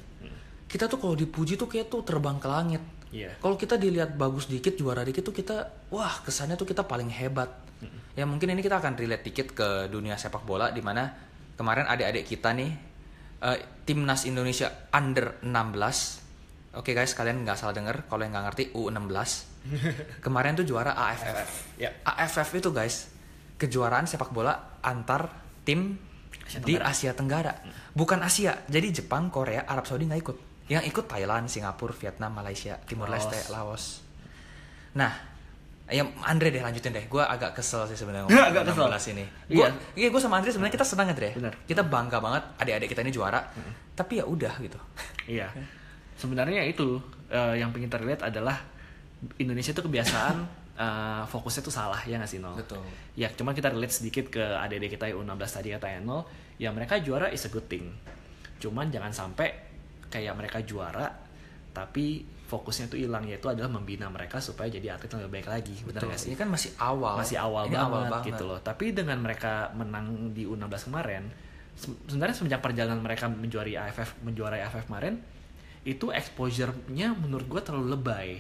[0.72, 2.80] Kita tuh kalau dipuji tuh kayak tuh terbang ke langit.
[3.12, 3.37] Iya.
[3.37, 7.52] Kalau kita dilihat bagus dikit, juara dikit tuh kita, wah kesannya tuh kita paling hebat.
[8.16, 11.12] Ya mungkin ini kita akan relate dikit ke dunia sepak bola, di mana
[11.61, 12.72] kemarin adik-adik kita nih,
[13.44, 16.24] eh, timnas Indonesia under 16.
[16.72, 19.52] Oke guys, kalian nggak salah denger, kalau yang nggak ngerti U16.
[20.24, 21.76] kemarin tuh juara AFF.
[21.76, 21.92] Ya.
[22.00, 23.12] AFF itu guys,
[23.61, 25.28] kejuaraan sepak bola antar
[25.68, 26.00] tim
[26.48, 26.80] Asia di.
[26.80, 27.52] Asia Tenggara.
[27.92, 30.38] Bukan Asia, jadi Jepang, Korea, Arab Saudi nggak ikut.
[30.70, 33.27] Yang ikut Thailand, Singapura, Vietnam, Malaysia, Timur Laos.
[33.27, 33.85] Leste, Laos.
[34.94, 35.12] Nah,
[35.90, 37.05] ya Andre deh lanjutin deh.
[37.09, 38.88] Gue agak kesel sih sebenarnya Agak kesel.
[38.88, 39.25] 16 ini.
[39.53, 39.57] Iya.
[39.57, 39.66] Gua,
[39.98, 41.31] iya, gue sama Andre sebenarnya kita senang ya, Dre.
[41.35, 41.55] Bener.
[41.66, 43.40] Kita bangga banget adik-adik kita ini juara.
[43.92, 44.79] Tapi ya udah gitu.
[45.29, 45.48] Iya.
[46.20, 48.62] Sebenarnya itu eh, yang pengen terlihat adalah
[49.42, 50.37] Indonesia itu kebiasaan
[50.85, 52.55] eh, fokusnya tuh salah ya nggak sih Nol?
[52.55, 52.85] Betul.
[53.18, 56.22] Ya cuma kita relate sedikit ke adik-adik kita yang U16 tadi katanya Nol,
[56.62, 57.90] ya mereka juara is a good thing.
[58.62, 59.71] Cuman jangan sampai
[60.12, 61.09] kayak mereka juara
[61.72, 62.20] tapi
[62.53, 65.72] fokusnya tuh hilang yaitu adalah membina mereka supaya jadi atlet yang lebih baik lagi.
[65.88, 66.09] Benar Betul.
[66.12, 66.29] nggak sih?
[66.29, 67.14] Ini kan masih awal.
[67.16, 68.59] masih awal Ini banget, awal banget gitu loh.
[68.61, 71.33] Tapi dengan mereka menang di U16 kemarin,
[71.72, 75.16] se- sebenarnya semenjak perjalanan mereka menjuari AFF, menjuarai AFF kemarin,
[75.88, 78.31] itu exposure-nya menurut gue terlalu lebay.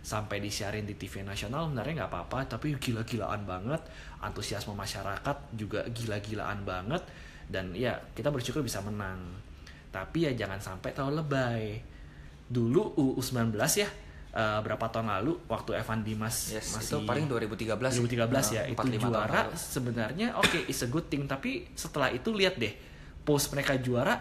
[0.00, 3.84] Sampai disiarin di TV nasional sebenarnya nggak apa-apa, tapi gila-gilaan banget.
[4.24, 7.04] Antusiasme masyarakat juga gila-gilaan banget.
[7.44, 9.20] Dan ya kita bersyukur bisa menang.
[9.94, 11.64] Tapi ya jangan sampai terlalu lebay.
[12.50, 13.86] Dulu U19 ya,
[14.34, 18.02] eh, berapa tahun lalu waktu Evan Dimas Yes, masih itu paling 2013.
[18.02, 19.54] 2013 ya Nah, itu 45 tahun juara lalu.
[19.54, 22.74] sebenarnya oke is a good thing tapi setelah itu lihat deh
[23.22, 24.18] post mereka juara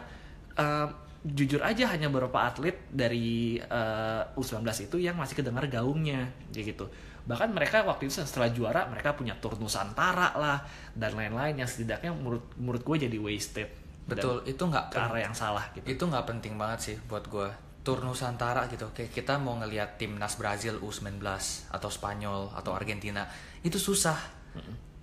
[0.54, 0.88] eh,
[1.24, 6.88] jujur aja hanya beberapa atlet dari eh, U19 itu yang masih kedengar gaungnya gitu
[7.24, 10.60] bahkan mereka waktu itu setelah juara mereka punya tur Nusantara lah
[10.92, 13.72] dan lain-lain yang setidaknya menurut menurut gue jadi wasted
[14.04, 15.86] Dan Betul, itu nggak ke arah yang salah gitu.
[15.88, 17.48] Itu nggak penting banget sih buat gue
[17.84, 21.20] tur Nusantara gitu kayak kita mau ngelihat timnas Brazil U19
[21.68, 23.28] atau Spanyol atau Argentina
[23.60, 24.16] itu susah.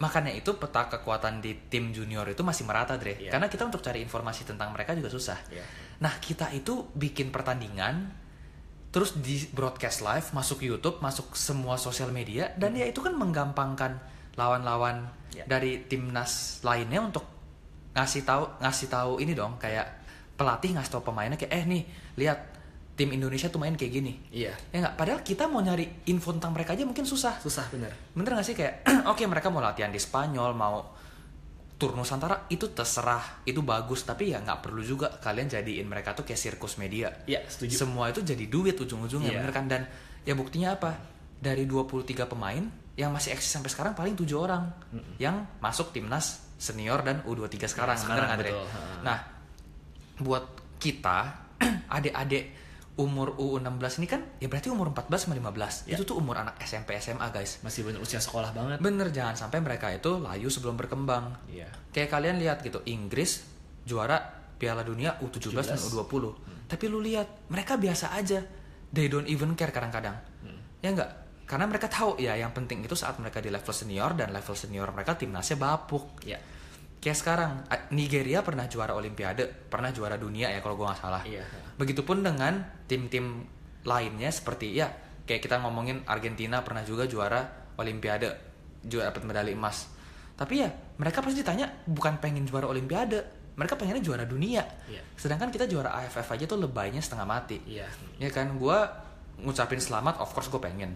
[0.00, 3.20] Makanya itu peta kekuatan di tim junior itu masih merata Dre.
[3.20, 3.36] Iya.
[3.36, 5.36] karena kita untuk cari informasi tentang mereka juga susah.
[5.52, 5.64] Iya.
[6.00, 8.08] nah kita itu bikin pertandingan
[8.88, 14.00] terus di broadcast live masuk YouTube masuk semua sosial media dan ya itu kan menggampangkan
[14.40, 15.44] lawan-lawan Iya.
[15.46, 17.22] dari timnas lainnya untuk
[17.90, 19.86] ngasih tahu ngasih tahu ini dong kayak
[20.38, 21.82] pelatih ngasih tahu pemainnya kayak eh nih
[22.16, 22.38] lihat
[22.96, 24.12] tim Indonesia tuh main kayak gini.
[24.28, 24.52] Iya.
[24.72, 24.94] Ya nggak?
[25.00, 27.40] Padahal kita mau nyari info tentang mereka aja mungkin susah.
[27.40, 27.88] Susah bener.
[28.12, 28.52] Bener gak sih?
[28.52, 30.84] Kayak oke mereka mau latihan di Spanyol mau
[31.80, 34.04] tur Nusantara itu terserah itu bagus.
[34.04, 37.08] Tapi ya nggak perlu juga kalian jadiin mereka tuh kayak sirkus media.
[37.24, 37.72] Iya, setuju.
[37.88, 39.38] semua itu jadi duit ujung-ujungnya Iya.
[39.40, 39.64] bener kan?
[39.64, 39.82] Dan
[40.28, 41.00] ya buktinya apa?
[41.40, 42.68] Dari 23 pemain
[43.00, 44.68] yang masih eksis sampai sekarang paling tujuh orang
[45.16, 48.52] yang masuk timnas senior dan U23 sekarang, Ya, sekarang, Dre?
[48.52, 48.66] betul.
[48.68, 48.80] Ha.
[49.00, 49.18] Nah,
[50.20, 50.44] buat
[50.76, 51.18] kita
[51.96, 52.44] adik-adik
[53.00, 55.88] umur U16 ini kan ya berarti umur 14 sama 15.
[55.88, 55.96] Ya.
[55.96, 57.64] Itu tuh umur anak SMP SMA, guys.
[57.64, 61.32] masih bener usia sekolah banget Bener jangan sampai mereka itu layu sebelum berkembang.
[61.48, 63.40] iya Kayak kalian lihat gitu, Inggris
[63.88, 64.20] juara
[64.60, 65.96] Piala Dunia U17 dan 17.
[66.04, 66.24] U20.
[66.68, 68.44] Tapi lu lihat, mereka biasa aja.
[68.92, 70.20] They don't even care kadang-kadang.
[70.84, 71.19] Ya enggak?
[71.50, 74.94] Karena mereka tahu ya yang penting itu saat mereka di level senior dan level senior
[74.94, 76.22] mereka timnasnya bapuk.
[76.22, 76.38] iya
[77.02, 77.52] Kayak sekarang
[77.90, 81.22] Nigeria pernah juara Olimpiade, pernah juara dunia ya kalau gua nggak salah.
[81.26, 81.42] Iya.
[81.74, 83.42] Begitupun dengan tim-tim
[83.82, 84.86] lainnya seperti ya
[85.26, 88.30] kayak kita ngomongin Argentina pernah juga juara Olimpiade,
[88.86, 89.90] juga dapat medali emas.
[90.36, 94.62] Tapi ya mereka pasti ditanya bukan pengen juara Olimpiade, mereka pengennya juara dunia.
[94.86, 95.02] Iya.
[95.18, 97.58] Sedangkan kita juara AFF aja tuh lebaynya setengah mati.
[97.66, 98.86] iya Ya kan gua
[99.40, 100.92] ngucapin selamat, of course gue pengen.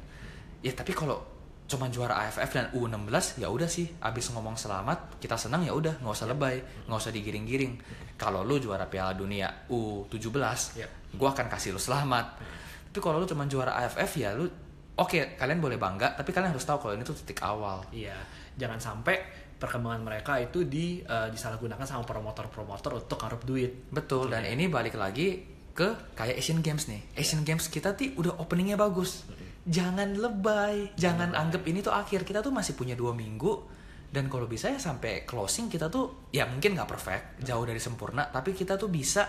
[0.65, 1.21] Ya tapi kalau
[1.65, 3.93] cuma juara AFF dan U16 ya udah sih.
[4.01, 6.01] Abis ngomong selamat kita senang ya udah.
[6.01, 6.57] Nggak usah lebay
[6.89, 7.73] nggak usah digiring-giring.
[8.17, 10.91] Kalau lu juara Piala Dunia U17 Yep.
[11.21, 12.41] gua akan kasih lu selamat.
[12.89, 14.49] Tapi kalau lu cuma juara AFF ya lu
[14.97, 17.85] oke kalian boleh bangga tapi kalian harus tahu kalau ini tuh titik awal.
[17.93, 18.17] Iya,
[18.57, 23.73] jangan sampai perkembangan mereka itu di eh, disalahgunakan sama promotor-promotor untuk ngaruh duit.
[23.91, 27.03] Betul, dan ini balik lagi ke kayak Asian Games nih.
[27.19, 29.27] Asian Games kita tuh udah openingnya bagus.
[29.65, 32.29] Jangan lebay, jangan anggap ini tuh akhir.
[32.29, 33.73] Kita tuh masih punya dua minggu.
[34.15, 38.31] Dan kalau bisa ya sampai closing kita tuh ya mungkin nggak perfect, jauh dari sempurna,
[38.31, 39.27] tapi kita tuh bisa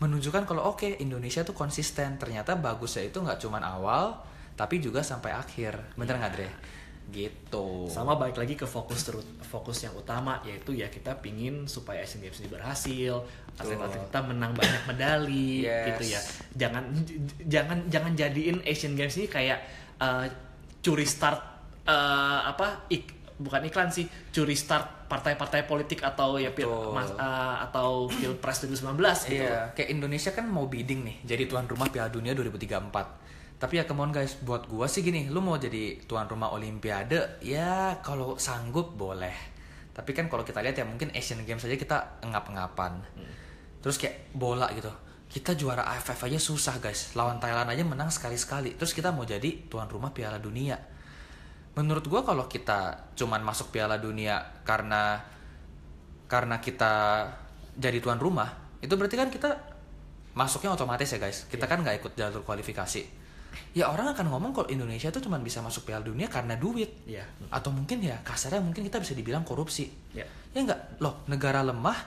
[0.00, 2.16] menunjukkan kalau oke Indonesia tuh konsisten.
[2.16, 4.24] Ternyata bagusnya itu nggak cuman awal,
[4.56, 6.48] tapi juga sampai akhir bener nggak Dre
[7.12, 7.86] gitu.
[7.86, 12.18] Sama balik lagi ke fokus terus fokus yang utama yaitu ya kita pingin supaya Asian
[12.18, 13.20] Games ini berhasil
[13.52, 15.86] atlet-atlet kita menang banyak medali Yes.
[15.92, 16.20] gitu ya.
[16.58, 16.84] Jangan
[17.44, 19.60] jangan jangan jadiin Asian Games ini kayak
[19.96, 20.24] uh,
[20.80, 21.38] curi start
[21.84, 23.04] uh, apa ik,
[23.36, 28.96] bukan iklan sih curi start partai-partai politik atau ya pil, mas- uh, atau pilpres 2019
[29.28, 29.44] gitu.
[29.44, 33.20] Iya, kayak Indonesia kan mau bidding nih jadi tuan rumah Piala Dunia 2034.
[33.62, 37.38] Tapi ya come on guys, buat gua sih gini, lu mau jadi tuan rumah Olimpiade,
[37.46, 39.54] ya kalau sanggup boleh.
[39.94, 42.98] Tapi kan kalau kita lihat ya mungkin Asian Games aja kita engap-engapan.
[43.78, 44.90] Terus kayak bola gitu.
[45.30, 47.14] Kita juara AFF aja susah guys.
[47.14, 48.74] Lawan Thailand aja menang sekali-sekali.
[48.74, 50.74] Terus kita mau jadi tuan rumah Piala Dunia.
[51.78, 55.22] Menurut gua kalau kita cuman masuk Piala Dunia karena
[56.26, 57.28] karena kita
[57.78, 58.48] jadi tuan rumah
[58.80, 59.52] itu berarti kan kita
[60.32, 63.21] masuknya otomatis ya guys kita kan nggak ikut jalur kualifikasi
[63.72, 67.04] ya orang akan ngomong kalau Indonesia tuh cuma bisa masuk Piala Dunia karena duit.
[67.04, 67.24] Iya.
[67.48, 69.88] atau mungkin ya kasarnya mungkin kita bisa dibilang korupsi.
[70.12, 70.24] Ya.
[70.50, 71.98] ya nggak loh negara lemah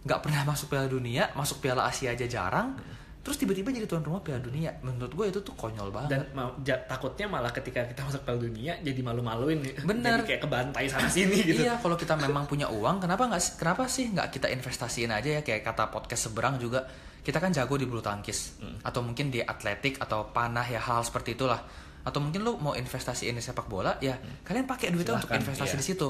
[0.00, 2.78] nggak pernah masuk Piala Dunia masuk Piala Asia aja jarang
[3.20, 4.72] terus tiba-tiba jadi tuan rumah Piala Dunia.
[4.80, 6.08] Menurut gue itu tuh konyol banget.
[6.08, 10.24] Dan ma- ja- takutnya malah ketika kita masuk Piala Dunia jadi malu-maluin Bener.
[10.24, 11.68] jadi kayak kebantai sana sini gitu.
[11.68, 15.40] Iya, kalau kita memang punya uang, kenapa nggak kenapa sih nggak kita investasiin aja ya?
[15.44, 16.88] Kayak kata podcast seberang juga
[17.20, 18.60] kita kan jago di bulu tangkis.
[18.60, 18.76] Hmm.
[18.80, 21.60] atau mungkin di atletik atau panah ya hal seperti itulah.
[22.00, 25.74] Atau mungkin lu mau investasiin di sepak bola ya kalian pakai duitnya untuk Silahkan, investasi
[25.76, 25.80] iya.
[25.80, 26.08] di situ.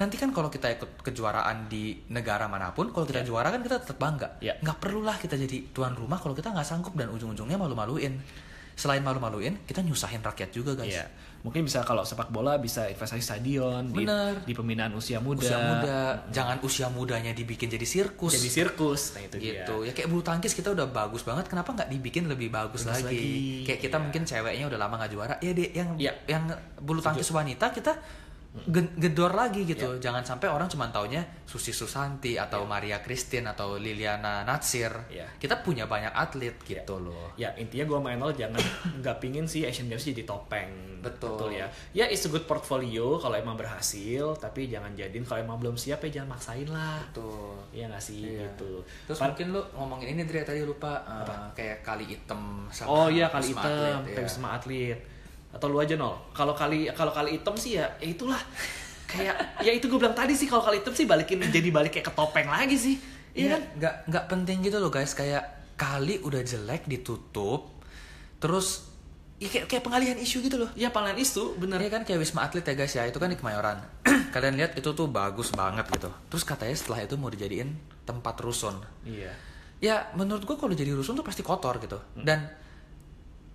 [0.00, 3.84] Nanti kan kalau kita ikut kejuaraan di negara mana pun kalau kita juara kan kita
[3.84, 4.40] tetap bangga.
[4.40, 4.56] Iya.
[4.64, 8.16] nggak perlulah kita jadi tuan rumah kalau kita nggak sanggup dan ujung-ujungnya malu-maluin.
[8.76, 11.04] Selain malu-maluin kita nyusahin rakyat juga guys.
[11.04, 11.04] Iya.
[11.46, 14.42] Mungkin bisa kalau sepak bola bisa investasi stadion di, Bener.
[14.42, 15.38] di pembinaan usia muda.
[15.38, 19.14] usia muda jangan usia mudanya dibikin jadi sirkus Jadi sirkus.
[19.14, 19.86] Nah, itu gitu dia.
[19.86, 23.14] ya kayak bulu tangkis kita udah bagus banget kenapa nggak dibikin lebih bagus, Bagus lagi?
[23.14, 23.30] lagi,
[23.62, 24.02] kayak kita iya.
[24.02, 26.12] mungkin ceweknya udah lama nggak juara ya deh yang Iya.
[26.26, 26.42] yang
[26.76, 27.94] bulu tangkis wanita kita
[28.96, 34.42] gedor lagi gitu jangan sampai orang cuma taunya Susi Susanti atau Maria Christine atau Liliana
[34.42, 35.28] Natsir Iya.
[35.36, 38.58] kita punya banyak atlet gitu loh Ya intinya gue main nol jangan
[39.00, 40.98] nggak pingin sih Asian Games jadi topeng.
[41.04, 41.52] Betul.
[41.52, 41.68] ya.
[41.92, 46.02] Ya it's a good portfolio kalau emang berhasil, tapi jangan jadiin kalau emang belum siap
[46.02, 46.98] ya jangan maksain lah.
[47.04, 47.54] Betul.
[47.70, 48.50] Iya nggak sih Iya.
[48.50, 48.82] gitu.
[49.06, 53.06] Terus Par- mungkin lu ngomongin ini Dre tadi lupa eh, kayak kali hitam sama oh
[53.06, 54.26] iya kali hitam, Atlet, ya.
[54.50, 54.98] Atlet.
[55.52, 56.14] Atau lu aja nol.
[56.30, 58.38] Kalau kali kalau kali hitam sih ya, ya itulah
[59.06, 62.06] kayak ya itu gue bilang tadi sih kalau kali hitam sih balikin jadi balik kayak
[62.08, 62.96] ke topeng lagi sih.
[63.32, 63.62] Iya Iya kan?
[63.76, 65.44] nggak nggak penting gitu loh guys kayak
[65.76, 67.68] kali udah jelek ditutup
[68.36, 68.88] terus
[69.36, 71.76] ya kayak, kayak pengalihan isu gitu loh Ya panggilan isu bener.
[71.76, 73.76] Iya kan kayak Wisma Atlet ya guys ya itu kan di Kemayoran
[74.32, 77.68] kalian lihat itu tuh bagus banget gitu terus katanya setelah itu mau dijadiin
[78.04, 79.32] tempat rusun Iya.
[79.76, 82.48] ya menurut gua kalau jadi rusun tuh pasti kotor gitu dan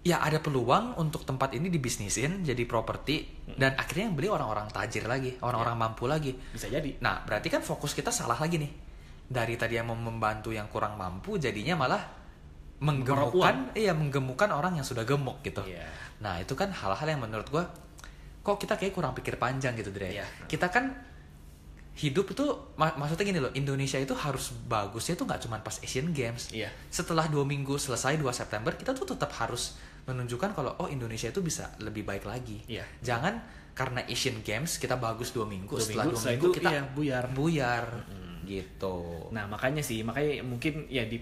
[0.01, 5.05] ya ada peluang untuk tempat ini dibisnisin jadi properti dan akhirnya yang beli orang-orang tajir
[5.05, 6.97] lagi orang-orang mampu lagi Bisa jadi.
[7.05, 8.71] Nah, berarti kan fokus kita salah lagi nih.
[9.31, 12.03] Dari tadi yang mau membantu yang kurang mampu, jadinya malah
[12.81, 15.61] menggemukkan, iya menggemukkan orang yang sudah gemuk gitu.
[15.63, 15.85] Iya.
[16.19, 17.69] Nah, itu kan hal-hal yang menurut gua
[18.41, 20.17] kok kita kayak kurang pikir panjang gitu, Dre.
[20.17, 20.25] Iya.
[20.49, 20.89] Kita kan
[22.01, 22.45] hidup itu
[22.79, 26.49] mak- maksudnya gini loh, Indonesia itu harus bagusnya itu nggak cuma pas Asian Games.
[26.49, 26.73] Iya.
[26.89, 31.41] Setelah dua minggu selesai 2 September, kita tuh tetap harus menunjukkan kalau oh Indonesia itu
[31.43, 32.61] bisa lebih baik lagi.
[32.65, 32.85] Iya.
[33.01, 36.69] Jangan karena Asian Games kita bagus dua minggu, Dua setelah minggu, dua minggu itu, kita
[36.69, 37.25] iya, buyar.
[37.31, 37.85] buyar
[38.43, 38.97] gitu.
[39.31, 41.21] Nah makanya sih makanya mungkin ya di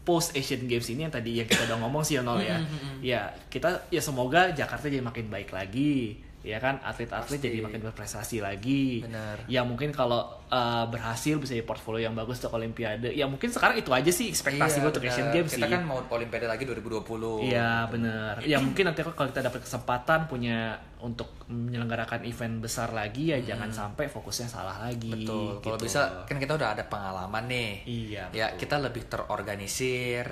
[0.00, 2.56] post Asian Games ini yang tadi yang kita udah ngomong sih Yonol ya,
[3.04, 3.20] ya
[3.52, 7.46] kita ya semoga Jakarta jadi makin baik lagi, ya kan atlet-atlet Pasti.
[7.52, 9.04] jadi makin berprestasi lagi.
[9.04, 9.44] Bener.
[9.44, 13.12] Ya mungkin kalau uh, berhasil bisa jadi portfolio yang bagus untuk Olimpiade.
[13.12, 15.02] Ya mungkin sekarang itu aja sih ekspektasi Iya, gue untuk.
[15.04, 15.72] Asian Games Kita sih.
[15.72, 17.44] kan mau Olimpiade lagi 2020.
[17.44, 18.40] Iya bener.
[18.48, 23.72] Ya mungkin nanti kalau kita dapat kesempatan punya untuk menyelenggarakan event besar lagi ya jangan
[23.72, 25.12] sampai fokusnya salah lagi.
[25.12, 25.20] Hmm.
[25.20, 25.52] Betul.
[25.60, 25.86] Kalau gitu.
[25.92, 27.72] bisa kan kita udah ada pengalaman nih.
[27.84, 28.24] Iya.
[28.32, 28.64] Ya, betul.
[28.64, 30.24] kita lebih terorganisir.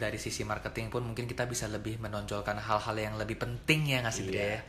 [0.00, 4.24] Dari sisi marketing pun mungkin kita bisa lebih menonjolkan hal-hal yang lebih penting ya ngasih
[4.32, 4.64] Iya.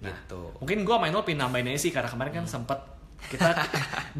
[0.00, 0.10] Dre.
[0.10, 0.40] Gitu.
[0.58, 2.80] Mungkin gue main lo pin nambahin aja sih karena kemarin kan sempat
[3.20, 3.52] kita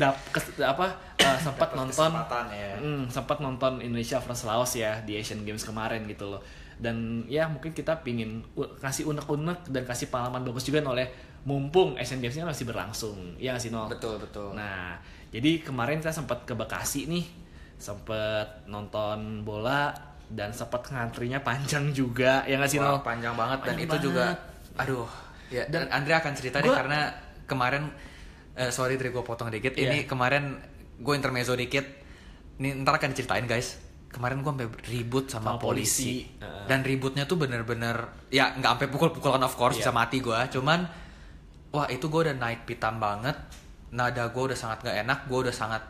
[0.00, 2.10] dap kes- apa uh, sempat Dapat nonton
[2.52, 2.72] ya.
[2.76, 6.44] Hmm, sempat nonton Indonesia versus Laos ya di Asian Games kemarin gitu loh.
[6.76, 8.44] Dan ya mungkin kita pingin
[8.80, 11.08] kasih unek-unek dan kasih pengalaman bagus juga oleh
[11.44, 13.40] mumpung Asian Games-nya masih berlangsung.
[13.40, 13.88] Iya nggak sih Nol?
[13.88, 14.52] Betul, betul.
[14.52, 15.00] Nah,
[15.32, 17.24] jadi kemarin kita sempat ke Bekasi nih,
[17.80, 19.92] sempat nonton bola
[20.28, 22.44] dan sempat ngantrinya panjang juga.
[22.44, 23.00] Ya nggak sih Nol?
[23.00, 24.40] panjang banget dan Panjang itu juga banget.
[24.84, 25.08] aduh
[25.50, 27.00] ya dan, Dan Andre akan cerita deh gua- karena
[27.44, 27.90] kemarin
[28.52, 29.72] eh, sorry Dre gue potong dikit.
[29.72, 29.90] Iya.
[29.90, 30.56] ini kemarin
[30.96, 31.86] gue intermezzo dikit.
[32.56, 33.76] Ini ntar akan diceritain guys.
[34.08, 36.34] Kemarin gue sampai ribut sama, Sama polisi, polisi.
[36.36, 36.64] Heeh.
[36.66, 37.94] dan ributnya tuh bener-bener
[38.28, 39.80] ya nggak sampai pukul-pukulan of course Iya.
[39.80, 40.82] bisa mati gue cuman
[41.70, 43.38] wah itu gue udah naik pitam banget.
[43.90, 45.18] Nada gue udah sangat gak enak.
[45.24, 45.82] Gue udah sangat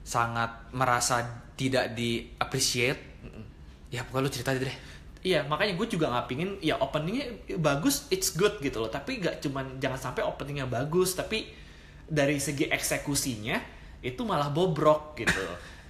[0.00, 3.00] sangat merasa tidak di appreciate
[3.88, 4.76] ya pokoknya lu cerita aja deh
[5.24, 8.92] Iya, makanya gue juga nggak pingin ya openingnya bagus, it's good gitu loh.
[8.92, 11.48] Tapi nggak cuman jangan sampai openingnya bagus, tapi
[12.04, 13.56] dari segi eksekusinya
[14.04, 15.40] itu malah bobrok gitu.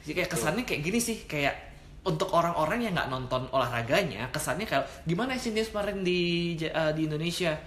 [0.06, 1.74] Jadi kayak kesannya kayak gini sih, kayak
[2.06, 7.02] untuk orang-orang yang nggak nonton olahraganya, kesannya kayak gimana Asian Games kemarin di eh, di
[7.10, 7.58] Indonesia,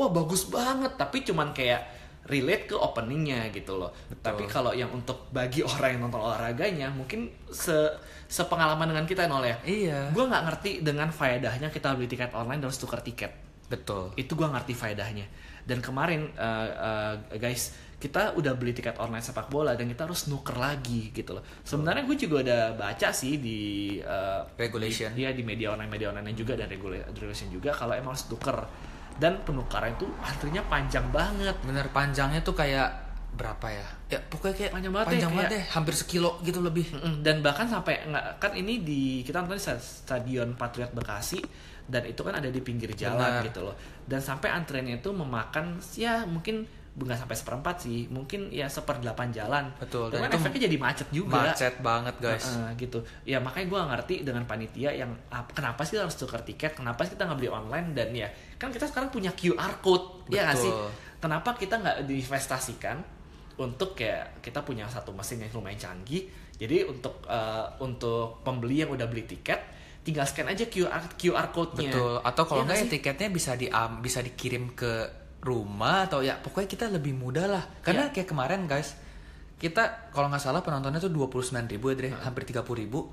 [0.00, 3.90] wah bagus banget, tapi cuman kayak relate ke openingnya gitu loh.
[4.20, 7.74] Tapi kalau yang untuk bagi orang yang nonton olahraganya, mungkin se
[8.30, 9.56] sepengalaman dengan kita nol ya?
[9.66, 10.00] Iya.
[10.14, 13.32] Gue nggak ngerti dengan faedahnya kita beli tiket online terus tukar tiket.
[13.66, 14.14] Betul.
[14.14, 15.26] Itu gue ngerti faedahnya.
[15.66, 20.24] Dan kemarin uh, uh, guys kita udah beli tiket online sepak bola dan kita harus
[20.32, 21.44] nuker lagi gitu loh.
[21.62, 23.58] Sebenarnya gue juga udah baca sih di
[24.00, 25.12] uh, Regulation.
[25.12, 28.24] di, ya di media online media online juga dan regula- regulation juga kalau emang harus
[28.24, 28.56] tuker
[29.18, 31.56] dan penukaran itu antrinya panjang banget.
[31.64, 33.88] Bener panjangnya tuh kayak berapa ya?
[34.10, 36.86] Ya pokoknya kayak Panjang banget deh, panjang banget deh hampir sekilo gitu lebih.
[37.22, 41.40] Dan bahkan sampai nggak kan ini di kita nonton di stadion Patriot Bekasi
[41.90, 43.46] dan itu kan ada di pinggir jalan Benar.
[43.46, 43.76] gitu loh.
[44.06, 49.64] Dan sampai antreannya itu memakan ya mungkin nggak sampai seperempat sih mungkin ya seperdelapan jalan.
[49.78, 51.54] Betul, dan efeknya jadi macet juga.
[51.54, 52.44] macet banget guys.
[52.44, 52.98] Heeh, gitu.
[53.22, 55.14] Ya makanya gue ngerti dengan panitia yang
[55.54, 58.90] kenapa sih harus tukar tiket kenapa sih kita nggak beli online dan ya kan kita
[58.90, 60.72] sekarang punya QR code ya nggak sih?
[60.72, 60.90] Betul.
[61.20, 62.96] kenapa kita nggak diinvestasikan
[63.60, 66.26] untuk kayak kita punya satu mesin yang lumayan canggih.
[66.56, 71.92] Jadi untuk eh, untuk pembeli yang udah beli tiket tinggal scan aja QR QR code-nya.
[71.92, 72.14] Betul.
[72.24, 73.66] Atau kalau Iya nggak ya tiketnya bisa di
[74.00, 77.64] bisa dikirim ke rumah atau ya pokoknya kita lebih mudah lah.
[77.80, 78.12] Karena Iya.
[78.12, 78.92] kayak kemarin guys,
[79.56, 83.08] kita kalau nggak salah penontonnya tuh 29.000 ribu ya Dre, hampir 30 ribu.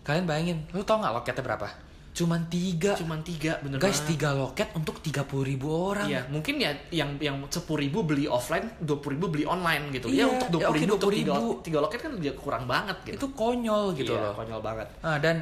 [0.00, 1.68] Kalian bayangin, lu tau nggak loketnya berapa?
[2.14, 2.94] Cuman tiga.
[2.94, 4.10] cuman tiga bener guys, banget.
[4.14, 6.06] tiga loket untuk 30 ribu orang.
[6.06, 10.06] Iya, mungkin ya yang yang sepuluh ribu beli offline, dua puluh ribu beli online gitu.
[10.08, 11.18] ya Iya, untuk ya dua puluh oke, ribu, untuk 20.000.
[11.18, 11.34] tiga,
[11.66, 13.14] tiga loket kan dia kurang banget gitu.
[13.18, 14.32] Itu konyol gitu Iya, loh.
[14.36, 14.88] konyol banget.
[15.02, 15.36] Nah, dan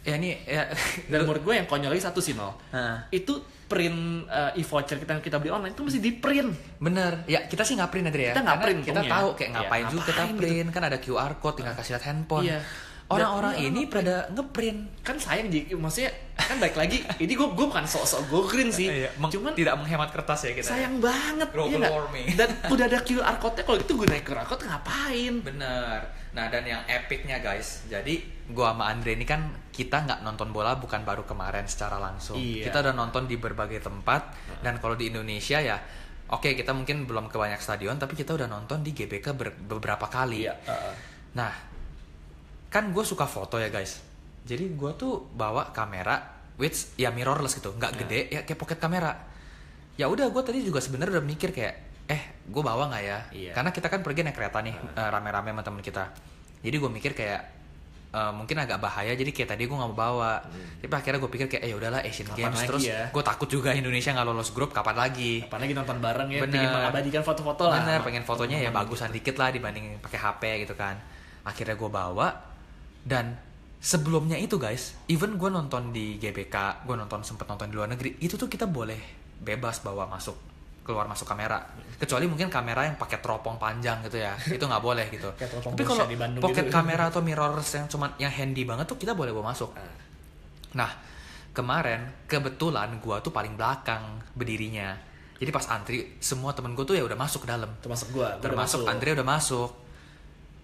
[0.00, 0.66] ya ini ya
[1.06, 2.54] Dan menurut gue yang konyol lagi satu sih nol.
[2.70, 3.06] Nah.
[3.08, 6.80] Itu print eh, e-voucher kita yang kita beli online itu mesti di print.
[6.80, 8.32] Bener, ya kita sih nggak print Adri ya.
[8.32, 9.12] Kita nggak print Kita untungnya.
[9.12, 10.40] tahu kayak Iya, ngapain juga kita ngapain gitu.
[10.40, 12.44] print, kan ada QR code, tinggal kasih lihat handphone.
[12.48, 12.60] Iya.
[13.08, 15.00] Orang-orang Dan- ini pada ngeprint.
[15.00, 17.00] Kan sayang jadi maksudnya kan baik lagi.
[17.24, 18.84] ini gue gue bukan sok-sok go green sih.
[18.86, 20.68] Iya, Cuman tidak menghemat kertas ya kita.
[20.68, 21.48] sayang banget.
[21.48, 21.92] Global iya nggak?
[21.94, 22.26] warming.
[22.36, 25.34] Dan udah ada QR code-nya kalau gitu gue naik QR code ngapain?
[25.40, 26.00] Bener.
[26.28, 30.76] Nah dan yang epicnya guys, jadi gua sama Andre ini kan kita nggak nonton bola
[30.76, 32.36] bukan baru kemarin secara langsung.
[32.36, 32.68] Iya.
[32.68, 35.80] Kita udah nonton di berbagai tempat dan kalau di Indonesia ya,
[36.28, 40.04] oke kita mungkin belum ke banyak stadion tapi kita udah nonton di GBK ber- beberapa
[40.04, 40.44] kali.
[40.44, 40.54] Iya.
[40.60, 40.94] heeh.
[41.34, 41.52] Nah,
[42.68, 44.00] kan gue suka foto ya guys.
[44.44, 46.20] Jadi gue tuh bawa kamera,
[46.56, 47.98] which ya mirrorless gitu, nggak Ya.
[48.00, 49.12] gede, ya kayak pocket kamera.
[49.94, 51.74] Ya udah, gue tadi juga sebenarnya udah mikir kayak,
[52.06, 53.18] eh, gue bawa nggak ya?
[53.30, 53.52] Iya.
[53.52, 56.04] Karena kita kan pergi naik kereta nih, eh, rame-rame sama temen kita.
[56.58, 57.40] Jadi gue mikir kayak,
[58.08, 60.40] eh, mungkin agak bahaya, jadi kayak tadi gue nggak mau bawa.
[60.80, 62.32] Tapi akhirnya gue pikir kayak, eh udahlah Asian Hmm.
[62.32, 63.02] Kapan Games, lagi terus ya?
[63.10, 65.32] gue takut juga Indonesia nggak lolos grup, kapan lagi?
[65.44, 66.52] Apalagi nonton bareng ya, Bener.
[66.56, 67.76] pengen mengabadikan foto-foto lah.
[67.82, 70.96] Bener, pengen fotonya ya bagusan dikit lah dibanding pakai HP gitu kan.
[71.44, 72.47] Akhirnya gue bawa
[73.08, 73.40] dan
[73.80, 78.20] sebelumnya itu guys, even gue nonton di GBK, gue nonton sempet nonton di luar negeri,
[78.20, 79.00] itu tuh kita boleh
[79.40, 80.36] bebas bawa masuk
[80.88, 81.60] keluar masuk kamera
[82.00, 86.08] kecuali mungkin kamera yang pakai teropong panjang gitu ya itu nggak boleh gitu tapi kalau
[86.40, 86.72] pocket gitu.
[86.72, 90.08] kamera atau mirrorless yang cuman yang handy banget tuh kita boleh bawa masuk Ah.
[90.76, 90.90] Nah,
[91.56, 94.98] kemarin kebetulan gua tuh paling belakang berdirinya.
[95.38, 97.70] Jadi pas antri, semua temen gue tuh ya udah masuk ke dalam.
[97.78, 99.70] Termasuk gue, Termasuk Andre udah masuk.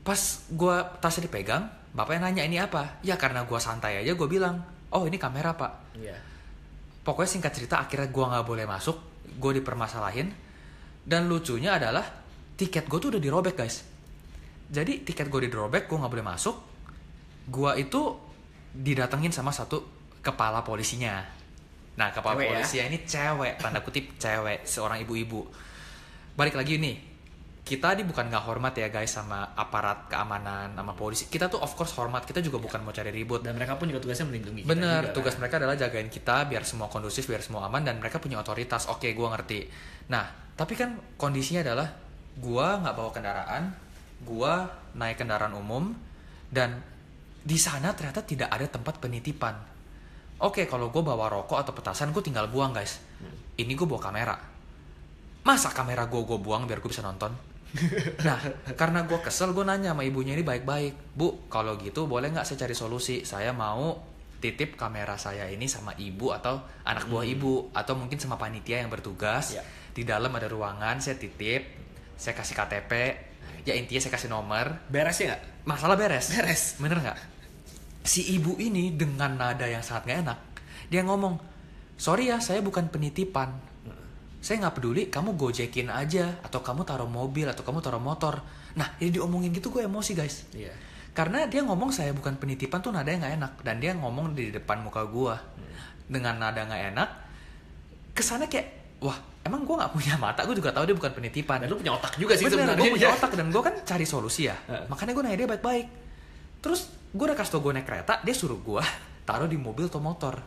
[0.04, 0.20] Pas
[0.52, 1.64] gua tasnya dipegang,
[1.96, 3.00] bapaknya nanya ini apa?
[3.00, 4.60] Ya karena gua santai aja gua bilang,
[4.92, 6.14] "Oh, ini kamera, Pak." Iya.
[7.00, 8.96] Pokoknya singkat cerita akhirnya gua nggak boleh masuk,
[9.40, 10.28] gue dipermasalahin.
[11.04, 12.04] Dan lucunya adalah
[12.56, 13.84] tiket gue tuh udah dirobek, guys.
[14.72, 16.56] Jadi tiket gue dirobek, gue nggak boleh masuk.
[17.52, 18.16] Gua itu
[18.72, 19.84] didatengin sama satu
[20.24, 21.20] kepala polisinya.
[21.94, 22.50] Nah, kepala Cewek ya?
[22.56, 25.46] polisinya ini cewek, tanda kutip cewek, seorang ibu-ibu.
[26.34, 27.13] Balik lagi nih,
[27.64, 31.32] kita ini bukan nggak hormat ya guys sama aparat keamanan, sama polisi.
[31.32, 33.40] Kita tuh of course hormat, kita juga bukan mau cari ribut.
[33.40, 35.40] Dan mereka pun juga tugasnya melindungi kita Bener, juga, tugas kan?
[35.40, 38.84] mereka adalah jagain kita biar semua kondusif, biar semua aman dan mereka punya otoritas.
[38.92, 39.64] Oke, gua ngerti.
[40.12, 41.88] Nah, tapi kan kondisinya adalah
[42.36, 43.62] gua nggak bawa kendaraan,
[44.28, 45.96] gua naik kendaraan umum
[46.52, 46.84] dan
[47.40, 49.56] di sana ternyata tidak ada tempat penitipan.
[50.44, 52.98] Oke, kalau gue bawa rokok atau petasan, gue tinggal buang guys.
[53.54, 54.34] Ini gue bawa kamera.
[55.46, 57.53] Masa kamera gue gue buang biar gue bisa nonton?
[58.26, 58.38] Nah
[58.78, 61.16] karena gue kesel gue nanya sama ibunya ini baik-baik.
[61.16, 63.26] Bu kalau gitu boleh nggak saya cari solusi?
[63.26, 63.98] Saya mau
[64.38, 68.90] titip kamera saya ini sama ibu atau anak buah ibu atau mungkin sama panitia yang
[68.90, 69.58] bertugas.
[69.58, 69.64] Ya.
[69.94, 71.70] di dalam ada ruangan saya titip
[72.18, 72.92] saya kasih KTP
[73.62, 74.86] ya intinya saya kasih nomor.
[74.90, 75.42] Beres ya nggak?
[75.66, 76.34] masalah beres.
[76.34, 76.78] Beres.
[76.82, 77.18] bener nggak?
[78.04, 80.38] Si ibu ini dengan nada yang sangat gak enak
[80.88, 81.40] dia ngomong
[81.96, 83.56] sorry ya saya bukan penitipan
[84.44, 88.44] saya nggak peduli kamu gojekin aja atau kamu taruh mobil atau kamu taruh motor
[88.76, 90.68] nah ini diomongin gitu gue emosi guys Iya.
[91.16, 94.52] karena dia ngomong saya bukan penitipan tuh nada yang nggak enak dan dia ngomong di
[94.52, 95.32] depan muka gue
[96.04, 97.08] dengan nada nggak enak
[98.12, 101.72] kesannya kayak wah emang gue nggak punya mata gue juga tahu dia bukan penitipan Dan
[101.72, 102.76] lu punya otak juga sih sebenarnya.
[102.78, 104.56] gue punya otak dan gue kan cari solusi ya.
[104.88, 105.86] Makanya gue nanya dia baik-baik.
[106.60, 106.80] Terus
[107.12, 108.80] gue udah kasih tau gue naik kereta, dia suruh gue
[109.22, 110.40] taruh di mobil atau motor.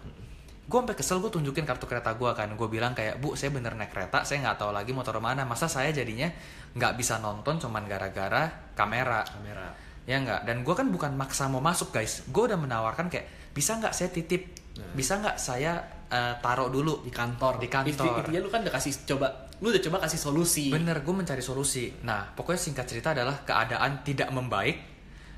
[0.67, 2.51] Gue sampai kesel gue tunjukin kartu kereta gue kan.
[2.59, 5.47] Gue bilang kayak bu saya bener naik kereta, saya nggak tahu lagi motor mana.
[5.47, 6.27] Masa saya jadinya
[6.75, 9.23] nggak bisa nonton cuman gara-gara kamera.
[9.23, 9.71] Kamera.
[10.03, 10.43] Ya nggak.
[10.43, 12.27] Dan gue kan bukan maksa mau masuk guys.
[12.27, 14.43] Gue udah menawarkan kayak bisa nggak saya titip,
[14.91, 15.79] bisa nggak saya
[16.11, 17.63] eh, taruh dulu Di kantor.
[17.63, 17.91] Di kantor.
[17.95, 20.67] Inti- Intinya lu kan udah kasih coba, lu udah coba kasih solusi.
[20.67, 21.95] Bener, gue mencari solusi.
[22.03, 24.83] Nah, pokoknya singkat cerita adalah keadaan tidak membaik,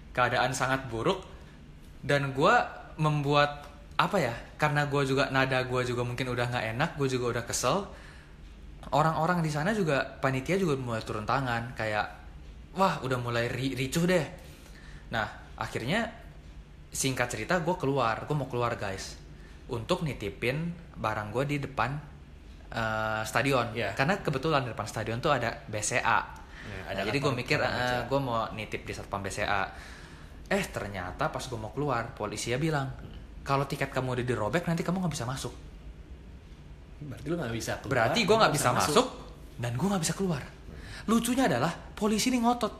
[0.09, 1.21] keadaan sangat buruk,
[2.01, 2.55] dan gue
[2.97, 3.68] membuat
[3.99, 4.31] apa ya?
[4.55, 7.83] Karena gue juga nada gue juga mungkin udah nggak enak, gue juga udah kesel.
[8.89, 12.07] Orang-orang di sana juga panitia juga mulai turun tangan, kayak
[12.73, 14.23] wah udah mulai ri- ricuh deh.
[15.11, 15.27] Nah,
[15.59, 16.07] akhirnya
[16.89, 19.19] singkat cerita gue keluar, gue mau keluar guys,
[19.69, 21.91] untuk nitipin barang gue di depan
[22.71, 23.75] eh, stadion.
[23.75, 23.93] Iya.
[23.93, 25.99] Karena kebetulan di depan stadion tuh ada BCA.
[25.99, 26.17] Ya,
[26.69, 28.07] Nah, ada jadi gue mikir kantor BCA.
[28.07, 29.61] gue mau nitip di satpam BCA.
[30.49, 32.89] Eh ternyata pas gue mau keluar, polisi bilang
[33.49, 35.49] kalau tiket kamu udah dirobek nanti kamu nggak bisa masuk.
[37.01, 37.89] Berarti lu nggak bisa keluar.
[37.97, 39.07] Berarti gue nggak bisa masuk
[39.57, 40.43] dan gue nggak bisa keluar.
[41.09, 42.73] Lucunya adalah polisi ini ngotot.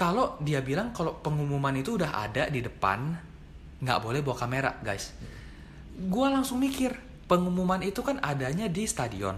[0.00, 3.12] Kalau dia bilang kalau pengumuman itu udah ada di depan,
[3.84, 5.12] nggak boleh bawa kamera, guys.
[6.00, 6.96] Gue langsung mikir,
[7.28, 9.36] pengumuman itu kan adanya di stadion.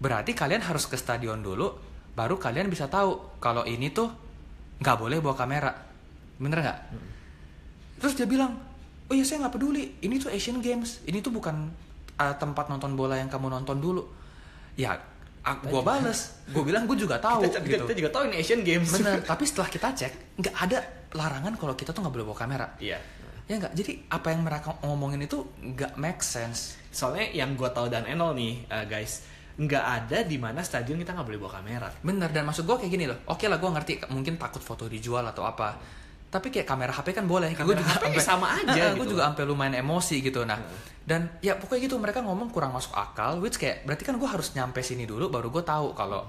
[0.00, 1.68] Berarti kalian harus ke stadion dulu,
[2.16, 4.08] baru kalian bisa tahu kalau ini tuh
[4.80, 5.76] nggak boleh bawa kamera.
[6.40, 6.78] Bener nggak?
[8.00, 8.56] Terus dia bilang,
[9.08, 11.68] oh iya saya nggak peduli, ini tuh Asian Games, ini tuh bukan
[12.16, 14.02] uh, tempat nonton bola yang kamu nonton dulu.
[14.74, 14.96] Ya,
[15.44, 17.84] ah, gua bales, gue bilang gue juga tahu Kita, gitu.
[17.86, 18.90] kita juga tahu ini Asian Games.
[18.90, 20.78] Bener, tapi setelah kita cek, nggak ada
[21.14, 22.66] larangan kalau kita tuh nggak boleh bawa kamera.
[22.80, 22.98] Iya.
[23.44, 26.80] Ya nggak, jadi apa yang mereka ngomongin itu nggak make sense.
[26.88, 31.12] Soalnya yang gue tahu dan Enol nih, uh, guys, nggak ada di mana stadion kita
[31.14, 31.88] nggak boleh bawa kamera.
[32.00, 33.20] Bener, dan maksud gue kayak gini loh.
[33.30, 36.02] Oke lah, gue ngerti mungkin takut foto dijual atau apa.
[36.34, 37.54] Tapi kayak kamera HP kan boleh.
[37.54, 39.14] Gue Kamera HP sama aja Gue gitu.
[39.14, 40.42] juga sampai lumayan emosi gitu.
[40.42, 40.58] Nah,
[41.06, 43.38] dan ya pokoknya gitu mereka ngomong kurang masuk akal.
[43.38, 46.26] Which kayak berarti kan gue harus nyampe sini dulu baru gue tahu kalau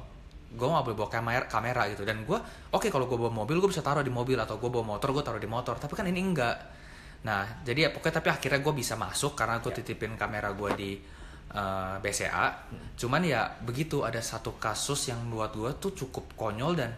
[0.54, 2.06] gue nggak boleh bawa kamera kamera gitu.
[2.06, 2.38] Dan gue
[2.70, 5.26] oke kalau gue bawa mobil gue bisa taruh di mobil atau gue bawa motor gue
[5.26, 5.82] taruh di motor.
[5.82, 6.58] Tapi kan ini enggak.
[7.26, 10.92] Nah, jadi ya pokoknya tapi akhirnya gue bisa masuk karena gue titipin kamera gue di
[11.58, 12.70] uh, BCA.
[12.94, 16.94] Cuman ya begitu ada satu kasus yang buat gue tuh cukup konyol dan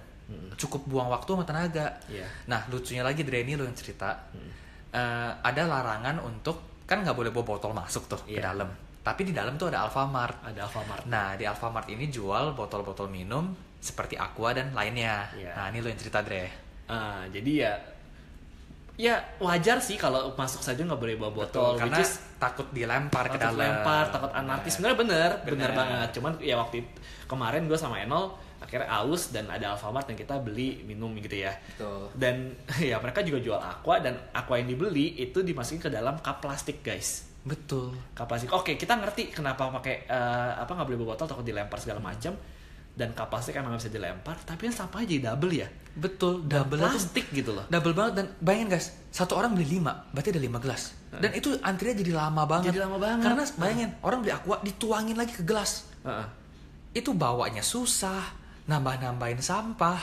[0.53, 1.87] cukup buang waktu sama tenaga.
[2.05, 2.27] Iya.
[2.45, 4.11] Nah lucunya lagi Dre ini lo yang cerita
[4.87, 8.49] Eh, ada larangan untuk kan nggak boleh bawa botol masuk tuh ke Iya.
[8.49, 8.71] dalam.
[9.03, 10.43] Tapi di dalam tuh ada Alfamart.
[10.43, 11.03] Ada Alfamart.
[11.05, 15.27] Nah di Alfamart ini jual botol-botol minum seperti Aqua dan lainnya.
[15.31, 15.51] Iya.
[15.53, 16.47] Nah ini lo yang cerita Dre.
[16.87, 17.71] Ah, jadi ya
[18.97, 23.29] ya wajar sih kalau masuk saja nggak boleh bawa botol karena which is takut dilempar
[23.29, 23.61] ke takut dalam.
[23.61, 25.71] lempar takut anarkis sebenarnya bener, bener Bener.
[25.71, 26.97] banget cuman ya waktu it-
[27.27, 31.53] kemarin gue sama Enol akhirnya aus dan ada Alfamart yang kita beli minum gitu ya
[31.75, 32.09] Betul.
[32.17, 32.35] dan
[32.89, 36.81] ya mereka juga jual aqua dan aqua yang dibeli itu dimasukin ke dalam cup plastik
[36.81, 37.93] guys Betul.
[38.11, 42.01] cup plastik oke kita ngerti kenapa pakai eh, apa nggak boleh botol takut dilempar segala
[42.01, 42.33] macam
[42.97, 46.45] dan cup plastik emang nggak bisa dilempar tapi kan sampahnya jadi double ya Betul.
[46.45, 50.41] Double plastik gitu loh double banget dan bayangin guys satu orang beli lima berarti ada
[50.41, 53.23] lima gelas dan itu antrinya jadi lama banget Jadi lama banget.
[53.25, 56.27] karena bayangin orang beli aqua dituangin lagi ke gelas Heeh.
[56.93, 58.21] itu bawanya susah
[58.67, 59.99] nambah nambahin sampah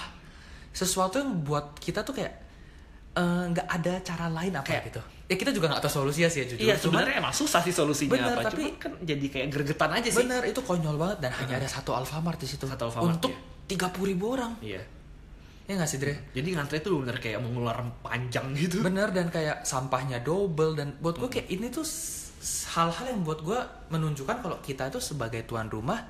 [0.70, 2.32] sesuatu yang buat kita tuh kayak
[3.14, 6.40] eh, nggak ada cara lain apa Kayak- gitu ya kita juga nggak tahu solusinya sih
[6.40, 8.44] ya jujur Iya sebenarnya emang susah sih solusinya Bener, apa.
[8.46, 10.20] tapi- Cuma kan jadi kayak gregetan aja sih.
[10.20, 13.64] bener itu konyol banget dan hanya ada satu Alfamart di situ Satu Alfamart, untuk iya.
[13.66, 14.84] tiga puluh ribu orang Iya.
[15.64, 18.80] ya nggak sih Dre Jadi ngantri tuh bener kayak mengular panjang gitu.
[18.80, 21.88] bener dan kayak sampahnya double dan buat gue kayak ini tuh
[22.70, 23.58] hal-hal yang buat gue
[23.88, 26.04] menunjukkan kalau kita itu sebagai tuan rumah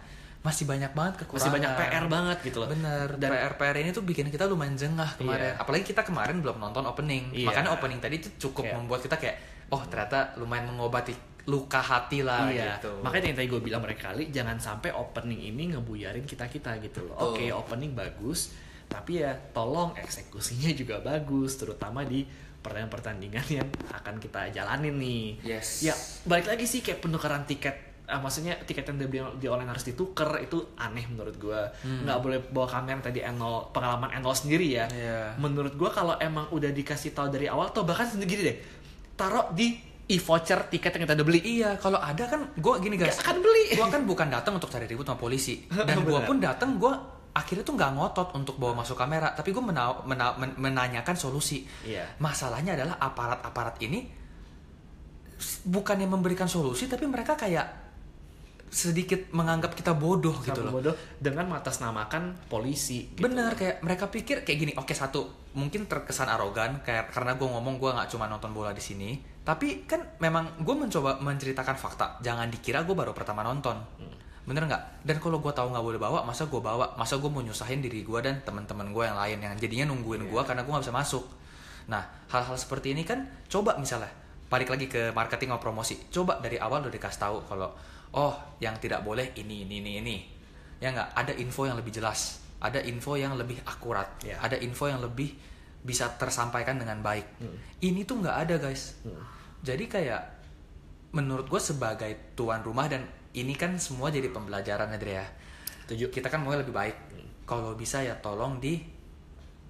[0.44, 2.68] masih banyak banget kekurangan Masih banyak PR banget gitu loh.
[2.68, 5.56] Bener, Dan PR PR ini tuh bikin kita lumayan jengah kemarin.
[5.56, 5.64] Iya.
[5.64, 7.32] Apalagi kita kemarin belum nonton opening.
[7.32, 7.48] Iya.
[7.48, 9.36] Makanya opening tadi tuh cukup Kayak- membuat kita kayak,
[9.72, 11.16] oh ternyata lumayan mengobati
[11.48, 12.76] luka hati lah iya.
[12.76, 12.92] gitu.
[13.00, 17.32] Makanya yang tadi gue bilang berkali jangan sampai opening ini ngebuyarin kita kita gitu loh.
[17.32, 18.52] Oke opening bagus,
[18.84, 22.24] tapi ya tolong eksekusinya juga bagus terutama di
[22.64, 25.84] pertandingan-pertandingan yang akan kita jalanin nih Yes.
[25.84, 25.92] ya
[26.24, 30.36] balik lagi sih kayak penukaran tiket ah, maksudnya tiket yang dibeli di online harus ditukar
[30.38, 35.36] itu aneh menurut gua nggak boleh bawa kamera tadi N0 pengalaman N0 sendiri ya Iya.
[35.36, 38.56] menurut gua kalau emang udah dikasih tahu dari awal atau bahkan sendiri deh
[39.14, 39.72] taruh di
[40.04, 43.16] e-voucher tiket yang kita udah beli Iya, kalau ada kan gue gini guys.
[43.16, 43.72] Gak akan beli.
[43.72, 45.64] Gue kan bukan datang untuk cari ribut sama polisi.
[45.88, 46.92] Dan gue pun datang gue
[47.32, 51.64] akhirnya tuh nggak ngotot untuk bawa masuk kamera, tapi gue mena- mena- men- menanyakan solusi.
[51.82, 52.04] Iya.
[52.18, 54.04] Masalahnya adalah aparat-aparat ini
[55.64, 57.83] bukannya memberikan solusi, tapi mereka kayak
[58.74, 60.82] sedikit menganggap kita bodoh gitu Sama loh.
[60.82, 63.22] bodoh dengan mengatasnamakan polisi gitu.
[63.22, 64.72] Bener kayak mereka pikir kayak gini.
[64.74, 68.82] Oke satu mungkin terkesan arogan kayak karena gue ngomong gue nggak cuma nonton bola di
[68.82, 69.14] sini.
[69.46, 72.18] Tapi kan memang gue mencoba menceritakan fakta.
[72.18, 73.78] Jangan dikira gue baru pertama nonton.
[74.44, 75.06] Bener nggak?
[75.06, 76.98] Dan kalau gue tahu nggak boleh bawa, masa gue bawa?
[76.98, 80.42] Masa gue mau nyusahin diri gue dan teman-teman gue yang lain yang jadinya nungguin gue
[80.42, 81.24] karena gue nggak bisa masuk.
[81.86, 84.10] Nah hal-hal seperti ini kan coba misalnya
[84.50, 85.96] balik lagi ke marketing atau promosi.
[86.10, 87.70] Coba dari awal udah dikasih tahu kalau
[88.14, 90.16] oh yang tidak boleh ini ini ini ini.
[90.78, 91.14] Ya nggak?
[91.14, 92.40] Ada info yang lebih jelas.
[92.62, 94.08] Ada info yang lebih akurat.
[94.24, 94.40] Ya.
[94.40, 95.34] ada info yang lebih
[95.84, 97.26] bisa tersampaikan dengan baik.
[97.44, 97.56] Hmm.
[97.84, 98.96] ini tuh nggak ada guys.
[99.60, 100.22] Jadi kayak
[101.12, 103.04] menurut gue sebagai tuan rumah dan
[103.36, 105.22] ini kan semua jadi pembelajaran Adria
[105.84, 106.10] Setuju.
[106.10, 106.96] kita kan mau lebih baik.
[107.44, 108.80] Kalau bisa ya tolong di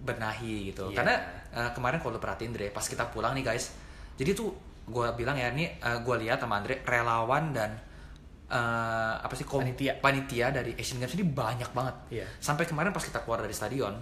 [0.05, 0.93] benahi gitu.
[0.93, 0.97] Iya.
[1.01, 1.15] karena
[1.51, 3.75] eh, kemarin kalau perhatiin Dre pas kita pulang nih guys.
[4.15, 7.73] Jadi tuh gue bilang ya ini gue lihat sama Andre relawan dan
[8.47, 8.57] eh,
[9.17, 9.97] apa sih Panitia.
[9.99, 12.27] panitia dari Asian Games ini banyak banget Iya.
[12.39, 13.97] sampai kemarin pas kita keluar dari stadion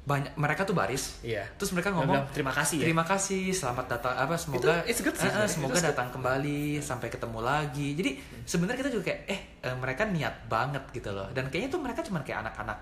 [0.00, 1.48] banyak mereka tuh baris Iya.
[1.54, 5.16] terus mereka ngomong bilang, "Terima kasih ya." terima kasih selamat datang apa semoga Itu- good
[5.16, 5.48] Eh, eh, sebenarnya.
[5.48, 5.88] semoga Itu good.
[5.90, 8.10] datang kembali sampai ketemu lagi jadi
[8.42, 12.00] sebenarnya kita juga kayak eh eh, mereka niat banget gitu loh dan kayaknya tuh mereka
[12.00, 12.78] cuma kayak anak-anak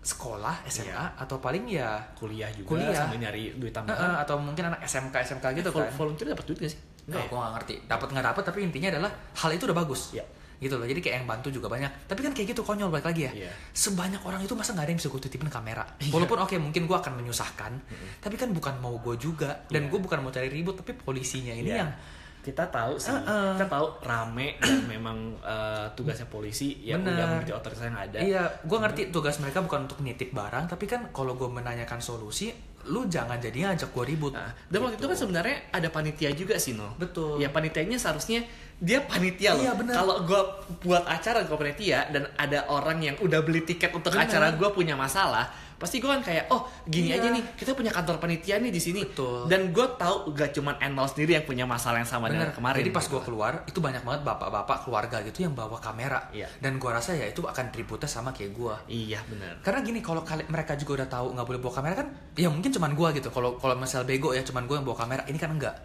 [0.00, 1.10] sekolah SMA Iya.
[1.18, 2.94] atau paling ya kuliah juga Kuliah.
[2.96, 6.26] sambil nyari duit eh, tambahan eh, atau mungkin anak SMK SMK gitu Vol- kan volunteer
[6.30, 7.28] dapat duit gak sih Nggak, ya?
[7.28, 7.74] gue gak ngerti.
[7.88, 10.12] Dapat nggak dapat, tapi intinya adalah hal itu udah bagus.
[10.12, 10.24] Iya.
[10.58, 10.84] Gitu loh.
[10.84, 11.90] Jadi kayak yang bantu juga banyak.
[12.04, 13.32] Tapi kan kayak gitu konyol balik lagi ya.
[13.32, 13.50] Iya.
[13.70, 15.86] Sebanyak orang itu masa nggak ada yang bisa gue titipin kamera.
[16.10, 17.72] Walaupun oke mungkin gue akan menyusahkan,
[18.18, 19.64] tapi kan bukan mau gue juga.
[19.66, 19.90] Dan Iya.
[19.90, 21.82] gue bukan mau cari ribut, tapi polisinya ini Iya.
[21.82, 21.90] yang
[22.38, 23.60] kita tahu sih Uh-uh.
[23.60, 27.18] kita tahu rame dan memang eh, tugasnya polisi yang Bener.
[27.20, 30.88] udah mengerti otoritas yang ada Iya, gue ngerti tugas mereka bukan untuk nitip barang, tapi
[30.88, 32.48] kan kalau gue menanyakan solusi,
[32.88, 34.32] lu jangan jadi ngajak gue ribut.
[34.32, 36.96] Nah, dan waktu itu kan sebenarnya ada panitia juga sih no.
[36.96, 37.38] Betul.
[37.38, 39.64] Ya panitianya seharusnya dia panitia loh.
[39.66, 39.94] Iya, benar.
[40.00, 40.42] Kalau gue
[40.86, 44.30] buat acara gue panitia dan ada orang yang udah beli tiket untuk Benar.
[44.30, 47.22] acara gue punya masalah, pasti gue kan kayak oh gini Iya.
[47.22, 49.06] aja nih kita punya kantor panitia nih di sini.
[49.06, 49.46] Betul.
[49.46, 52.50] Dan gue tahu gak cuman Enol sendiri yang punya masalah yang sama Bener.
[52.50, 52.82] dengan kemarin.
[52.82, 53.14] Jadi pas gitu.
[53.14, 56.26] gue keluar itu banyak banget bapak-bapak keluarga gitu yang bawa kamera.
[56.34, 56.50] Iya.
[56.58, 58.74] Dan gue rasa ya itu akan ributnya sama kayak gue.
[58.90, 59.62] Iya benar.
[59.62, 62.74] Karena gini kalau kali mereka juga udah tahu nggak boleh bawa kamera kan, ya mungkin
[62.74, 63.30] cuman gue gitu.
[63.30, 65.22] Kalau kalau misal bego ya cuman gue yang bawa kamera.
[65.30, 65.78] Ini kan enggak.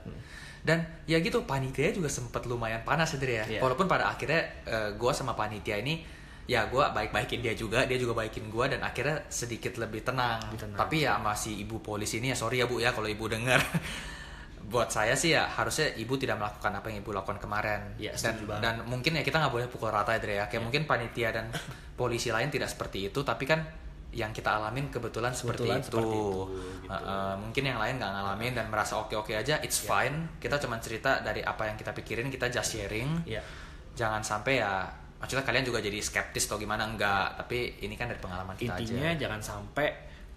[0.64, 3.46] Dan ya gitu panitia juga sempet lumayan panas Dre ya.
[3.46, 3.60] Iya.
[3.62, 4.42] Walaupun pada akhirnya
[4.98, 6.02] gue sama panitia ini
[6.44, 10.44] ya gue baik-baikin dia juga, dia juga baikin gue dan akhirnya sedikit lebih tenang.
[10.52, 10.80] Lebih tenang.
[10.80, 13.64] Tapi ya masih ibu polisi ini ya sorry ya bu ya kalau ibu dengar.
[14.64, 18.00] Buat saya sih ya harusnya ibu tidak melakukan apa yang ibu lakukan kemarin.
[18.00, 18.62] Iya, dan, banget.
[18.64, 20.46] dan mungkin ya kita nggak boleh pukul rata ya Dre ya.
[20.48, 21.52] Kayak mungkin panitia dan
[22.00, 23.60] polisi lain tidak seperti itu, tapi kan
[24.14, 25.90] yang kita alamin kebetulan, Kebetulan seperti itu.
[25.90, 26.34] seperti itu,
[26.86, 26.88] gitu.
[26.88, 30.38] Uh, uh, mungkin yang lain nggak ngalamin dan merasa oke oke aja, it's fine.
[30.38, 33.26] Kita cuma cerita dari apa yang kita pikirin, kita just sharing.
[33.26, 33.42] Iya.
[33.98, 34.86] Jangan sampai ya,
[35.24, 37.40] maksudnya kalian juga jadi skeptis atau gimana enggak.
[37.40, 39.20] Tapi ini kan dari pengalaman kita intinya aja.
[39.24, 39.88] jangan sampai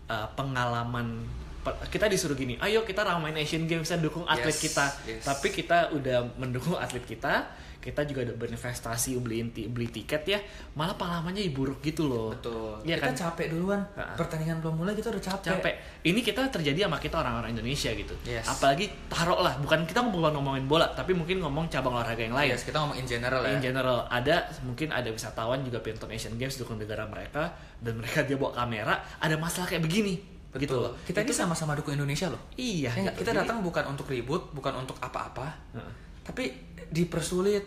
[0.07, 1.27] uh, pengalaman
[1.61, 5.23] pe- kita disuruh gini ayo kita ramein Asian Games dan dukung atlet Yes, kita yes.
[5.27, 7.51] tapi kita udah mendukung atlet kita
[7.87, 10.39] kita juga udah berinvestasi beli beli tiket ya
[10.75, 12.83] malah pengalamannya buruk gitu loh Betul.
[12.83, 13.81] Iya kita kan capek duluan.
[13.95, 14.15] Ha-ha.
[14.15, 15.49] Pertandingan belum mulai kita udah capek.
[15.55, 18.45] capek ini kita terjadi sama kita orang-orang Indonesia gitu Yes.
[18.45, 22.51] apalagi taruh lah bukan kita bukan ngomongin bola tapi mungkin ngomong cabang olahraga yang lain
[22.51, 23.55] Yes, kita ngomong in general ya.
[23.55, 28.21] in general ada mungkin ada wisatawan juga penonton Asian Games dukung negara mereka dan mereka
[28.23, 30.19] dia bawa kamera ada masalah kayak begini
[30.57, 30.81] gitu Betul.
[30.81, 32.41] loh Kita ini Itu kan- sama-sama dukung Indonesia loh.
[32.55, 33.21] iya Ya gitu.
[33.21, 35.93] kita Jadi- datang bukan untuk ribut, bukan untuk apa-apa, Heeh.
[36.27, 36.51] Tapi
[36.91, 37.63] dipersulit.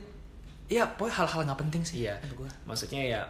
[0.70, 2.06] Ya, pokoknya hal-hal nggak penting sih.
[2.06, 2.46] Iya, gua.
[2.68, 3.22] maksudnya ya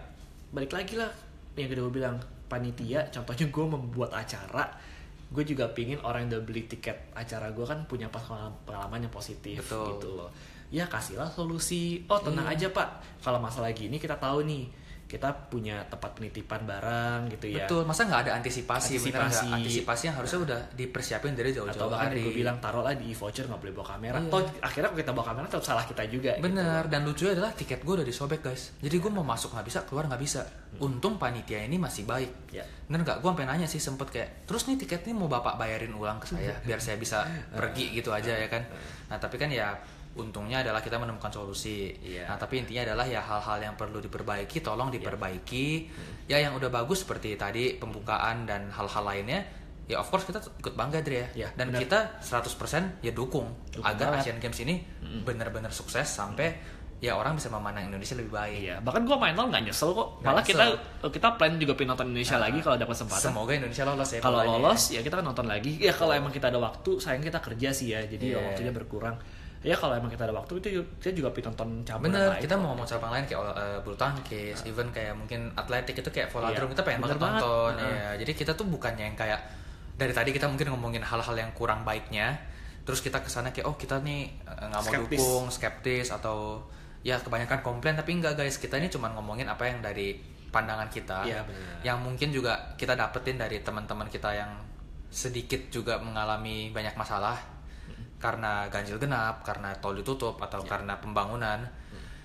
[0.52, 1.08] balik lagi lah
[1.56, 2.20] yang kedua bilang
[2.52, 3.06] panitia.
[3.08, 4.68] Contohnya gue membuat acara,
[5.30, 9.62] gue juga pingin orang yang udah beli tiket acara gue kan punya pengalaman yang positif
[9.64, 9.86] Betul.
[9.96, 10.30] gitu loh.
[10.70, 12.04] Ya kasihlah solusi.
[12.12, 12.68] Oh tenang Iya.
[12.68, 12.90] aja pak,
[13.24, 14.68] kalau masalah gini kita tahu nih
[15.10, 19.02] kita punya tempat penitipan barang gitu ya Betul, masa nggak ada antisipasi?
[19.02, 19.50] Antisipasi.
[19.50, 22.22] Antisipasi yang harusnya udah dipersiapin dari atau jauh-jauh bahkan hari.
[22.22, 24.30] gue bilang taruhlah di voucher nggak boleh bawa kamera Iya.
[24.30, 26.46] toh akhirnya kita bawa kamera tetap salah kita juga gitu.
[26.46, 28.70] Bener, dan lucunya adalah tiket gue udah disobek guys.
[28.78, 30.46] Jadi gue mau masuk nggak bisa, keluar nggak bisa.
[30.78, 32.54] Untung panitia ini masih baik.
[32.54, 32.62] Ya.
[32.86, 33.26] Bener nggak?
[33.26, 36.54] Gue sampai nanya sih sempet kayak, terus nih tiketnya mau bapak bayarin ulang ke saya,
[36.70, 38.62] biar saya bisa pergi gitu aja ya kan.
[39.10, 39.74] Nah tapi kan ya
[40.16, 41.94] untungnya adalah kita menemukan solusi.
[42.02, 42.26] Iya.
[42.28, 45.68] Nah tapi intinya adalah ya hal-hal yang perlu diperbaiki, tolong diperbaiki.
[46.26, 49.46] Ya yang udah bagus seperti tadi pembukaan dan hal-hal lainnya.
[49.90, 51.28] Ya of course kita ikut bangga Dre ya.
[51.34, 51.82] Ya, dan benar.
[51.82, 54.22] kita 100% ya dukung, Dukung agar banget.
[54.30, 54.76] Asian Games ini
[55.26, 58.60] benar-benar sukses sampai ya orang bisa memandang Indonesia lebih baik.
[58.60, 60.20] Iya, bahkan gue main nol nggak nyesel kok.
[60.20, 61.10] Nggak Malah kita nyesel.
[61.10, 63.24] kita plan juga pengen nonton Indonesia Nah, lagi kalau ada kesempatan.
[63.24, 64.20] Semoga Indonesia lolos ya.
[64.20, 65.72] Kalau lolos ya kita kan nonton lagi.
[65.80, 68.40] Ya kalau emang kita ada waktu, sayang kita kerja sih ya, jadi Iya.
[68.52, 69.16] waktunya berkurang.
[69.60, 70.68] Ya kalau emang kita ada waktu itu
[71.04, 72.40] kita juga pengen nonton cabang Bener, lain.
[72.40, 76.32] kita mau ngomong cabang lain kayak uh, bulu tangkis, even kayak mungkin atletik itu kayak
[76.32, 78.16] Iya, volodrome kita pengen banget nonton ya.
[78.16, 79.40] Jadi kita tuh bukannya yang kayak
[80.00, 82.40] dari tadi kita mungkin ngomongin hal-hal yang kurang baiknya,
[82.88, 85.20] terus kita ke sana kayak oh kita nih uh, nggak mau Skeptis.
[85.20, 86.38] dukung, skeptis atau
[87.04, 90.16] ya kebanyakan komplain tapi enggak guys kita ini cuma ngomongin apa yang dari
[90.56, 91.84] pandangan kita, Iya, bener.
[91.84, 94.56] yang mungkin juga kita dapetin dari teman-teman kita yang
[95.12, 97.36] sedikit juga mengalami banyak masalah
[98.20, 100.76] karena ganjil genap, karena tol ditutup atau Ya.
[100.76, 101.64] karena pembangunan.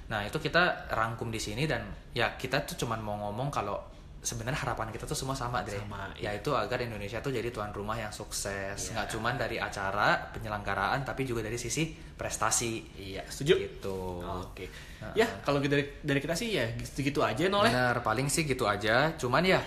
[0.05, 3.79] Nah, itu kita rangkum di sini dan ya kita tuh cuman mau ngomong kalau
[4.25, 5.81] sebenarnya harapan kita tuh semua sama, Dre.
[5.81, 6.33] Sama, iya.
[6.33, 8.77] Yaitu agar Indonesia tuh jadi tuan rumah yang sukses.
[8.77, 8.91] Iya.
[8.97, 12.85] Nggak cuman dari acara, penyelenggaraan tapi juga dari sisi prestasi.
[13.01, 13.55] Iya, setuju.
[13.61, 14.01] Gitu.
[14.25, 14.67] Oke.
[15.13, 17.69] Ya, kalau gitu dari dari kita sih ya segitu aja noleh.
[17.69, 19.13] Benar, paling sih gitu aja.
[19.21, 19.61] Cuman ya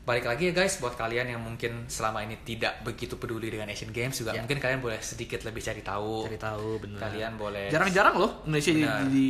[0.00, 3.92] balik lagi ya guys buat kalian yang mungkin selama ini tidak begitu peduli dengan Asian
[3.92, 4.40] Games juga Ya.
[4.42, 6.24] mungkin kalian boleh sedikit lebih cari tahu.
[6.26, 6.98] Cari tahu bener.
[6.98, 9.04] Kalian boleh Jarang-jarang loh Indonesia di, Benar.
[9.06, 9.28] di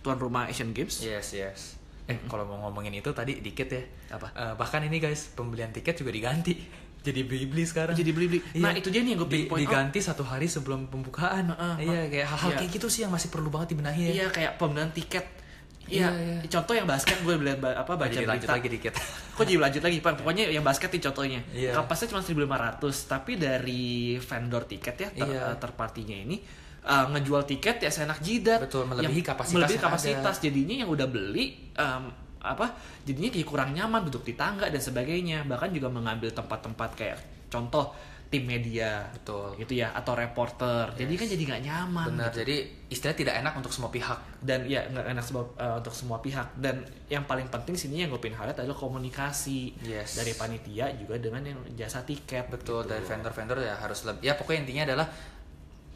[0.00, 1.02] tuan rumah Asian Games.
[1.02, 1.60] Yes, yes.
[2.04, 3.82] Eh, kalau mau ngomongin itu tadi dikit ya.
[4.12, 4.26] Apa?
[4.36, 6.52] Eh, bahkan ini guys, pembelian tiket juga diganti.
[7.06, 7.92] Jadi beli-beli sekarang.
[7.92, 8.40] Jadi beli-beli.
[8.64, 9.68] Nah, itu dia nih yang gue Di- point out.
[9.68, 11.52] diganti satu hari sebelum pembukaan.
[11.52, 12.58] Heeh, iya, kayak hal-hal iya.
[12.64, 14.12] kayak gitu sih yang masih perlu banget dibenahi ya.
[14.24, 15.43] Iya kayak pembelian tiket.
[15.84, 16.48] Iya, Iya, iya.
[16.48, 18.56] contoh yang basket gue lihat ba- apa baca Jadi lanjut berita.
[18.56, 18.92] lagi dikit.
[19.30, 20.12] Kok jadi lanjut lagi, Pak?
[20.16, 21.40] Pokoknya yang basket nih contohnya.
[21.50, 21.70] Iya.
[21.74, 23.84] Kapasnya cuma 1.500, tapi dari
[24.16, 25.56] vendor tiket ya, ter, Iya.
[25.56, 26.36] third party-nya ini
[26.82, 28.64] uh, ngejual tiket ya seenak jidat.
[28.64, 30.34] Betul, melebihi Yang- kapasitas Melebihi yang kapasitas.
[30.38, 32.04] Jadinya yang udah beli um,
[32.40, 32.66] apa?
[33.02, 35.44] Jadinya kayak kurang nyaman duduk di tangga dan sebagainya.
[35.44, 37.18] Bahkan juga mengambil tempat-tempat kayak
[37.48, 37.92] contoh
[38.34, 39.54] tim media Betul.
[39.56, 42.38] gitu ya atau reporter jadi kan jadi nggak nyaman Benar, gitu.
[42.42, 44.18] jadi istilahnya tidak enak untuk semua pihak.
[44.40, 46.76] dan ya nggak enak sebab eh, untuk semua pihak dan
[47.06, 50.16] yang paling penting sini yang gue pengen highlight adalah komunikasi Yes.
[50.16, 52.90] dari panitia juga dengan yang jasa tiket Betul, gitu.
[52.90, 54.24] dari vendor-vendor ya harus lebih.
[54.24, 55.06] Ya pokoknya intinya adalah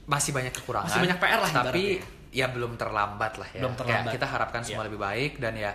[0.04, 0.88] masih banyak kekurangan.
[0.88, 2.30] Masih banyak PR lah Tapi ibaratnya.
[2.30, 3.60] ya belum terlambat lah ya.
[3.60, 4.12] Belum Kayak terlambat.
[4.14, 4.88] kita harapkan semua Iya.
[4.88, 5.72] lebih baik dan ya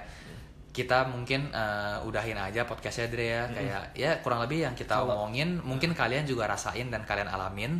[0.73, 3.43] kita mungkin eh, udahin aja podcastnya Dre ya.
[3.47, 7.77] Kayak ya kurang lebih yang kita Kalau- omongin mungkin kalian juga rasain dan kalian alamin.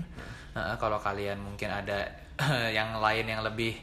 [0.54, 2.06] Eh, kalau kalian mungkin ada
[2.78, 3.74] yang lain yang lebih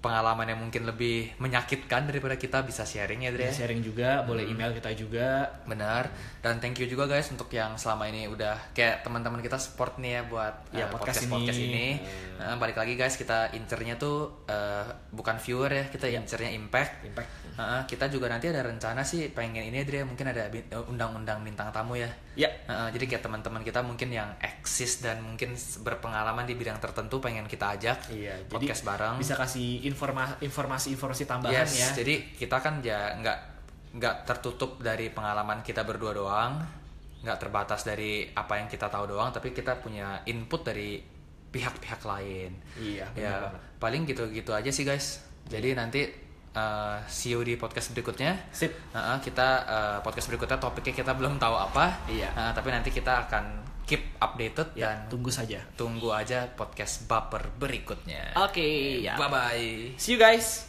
[0.00, 4.46] pengalaman yang mungkin lebih menyakitkan daripada kita bisa sharing ya Dre Bisa sharing juga boleh
[4.46, 6.12] email kita juga Benar.
[6.38, 10.20] Dan thank you juga guys untuk yang selama ini udah kayak teman-teman kita support nih
[10.20, 11.68] ya buat Ya, eh, podcast podcast ini.
[11.72, 11.88] ini.
[12.38, 17.02] Nah, balik lagi guys, kita incernya tuh eh, bukan viewer ya, kita incernya impact.
[17.02, 20.52] impact Nah, kita juga nanti ada rencana sih pengen ini Dre mungkin ada
[20.86, 22.08] undang-undang bintang tamu ya.
[22.36, 27.16] ya Nah, jadi kayak teman-teman kita mungkin yang eksis dan mungkin berpengalaman di bidang tertentu
[27.16, 29.16] pengen kita ajak jadi podcast bareng.
[29.16, 33.38] bisa kasih informa informasi informasi tambahan Yes, ya jadi kita kan ya nggak
[33.96, 36.60] nggak tertutup dari pengalaman kita berdua doang,
[37.24, 41.00] nggak terbatas dari apa yang kita tahu doang, tapi kita punya input dari
[41.46, 42.52] pihak-pihak lain.
[42.76, 43.60] iya benar Ya banget.
[43.80, 45.24] paling gitu-gitu aja sih guys.
[45.48, 46.04] Jadi nanti
[46.52, 48.36] uh, see you di podcast berikutnya.
[48.52, 52.04] sip Nah, kita uh, podcast berikutnya topiknya kita belum tahu apa.
[52.04, 52.28] Iya.
[52.36, 57.46] Nah, tapi nanti kita akan keep updated ya dan tunggu saja tunggu aja podcast baper
[57.56, 58.34] berikutnya.
[58.34, 58.66] oke
[59.00, 59.70] ya Bye bye.
[59.96, 60.66] see you guys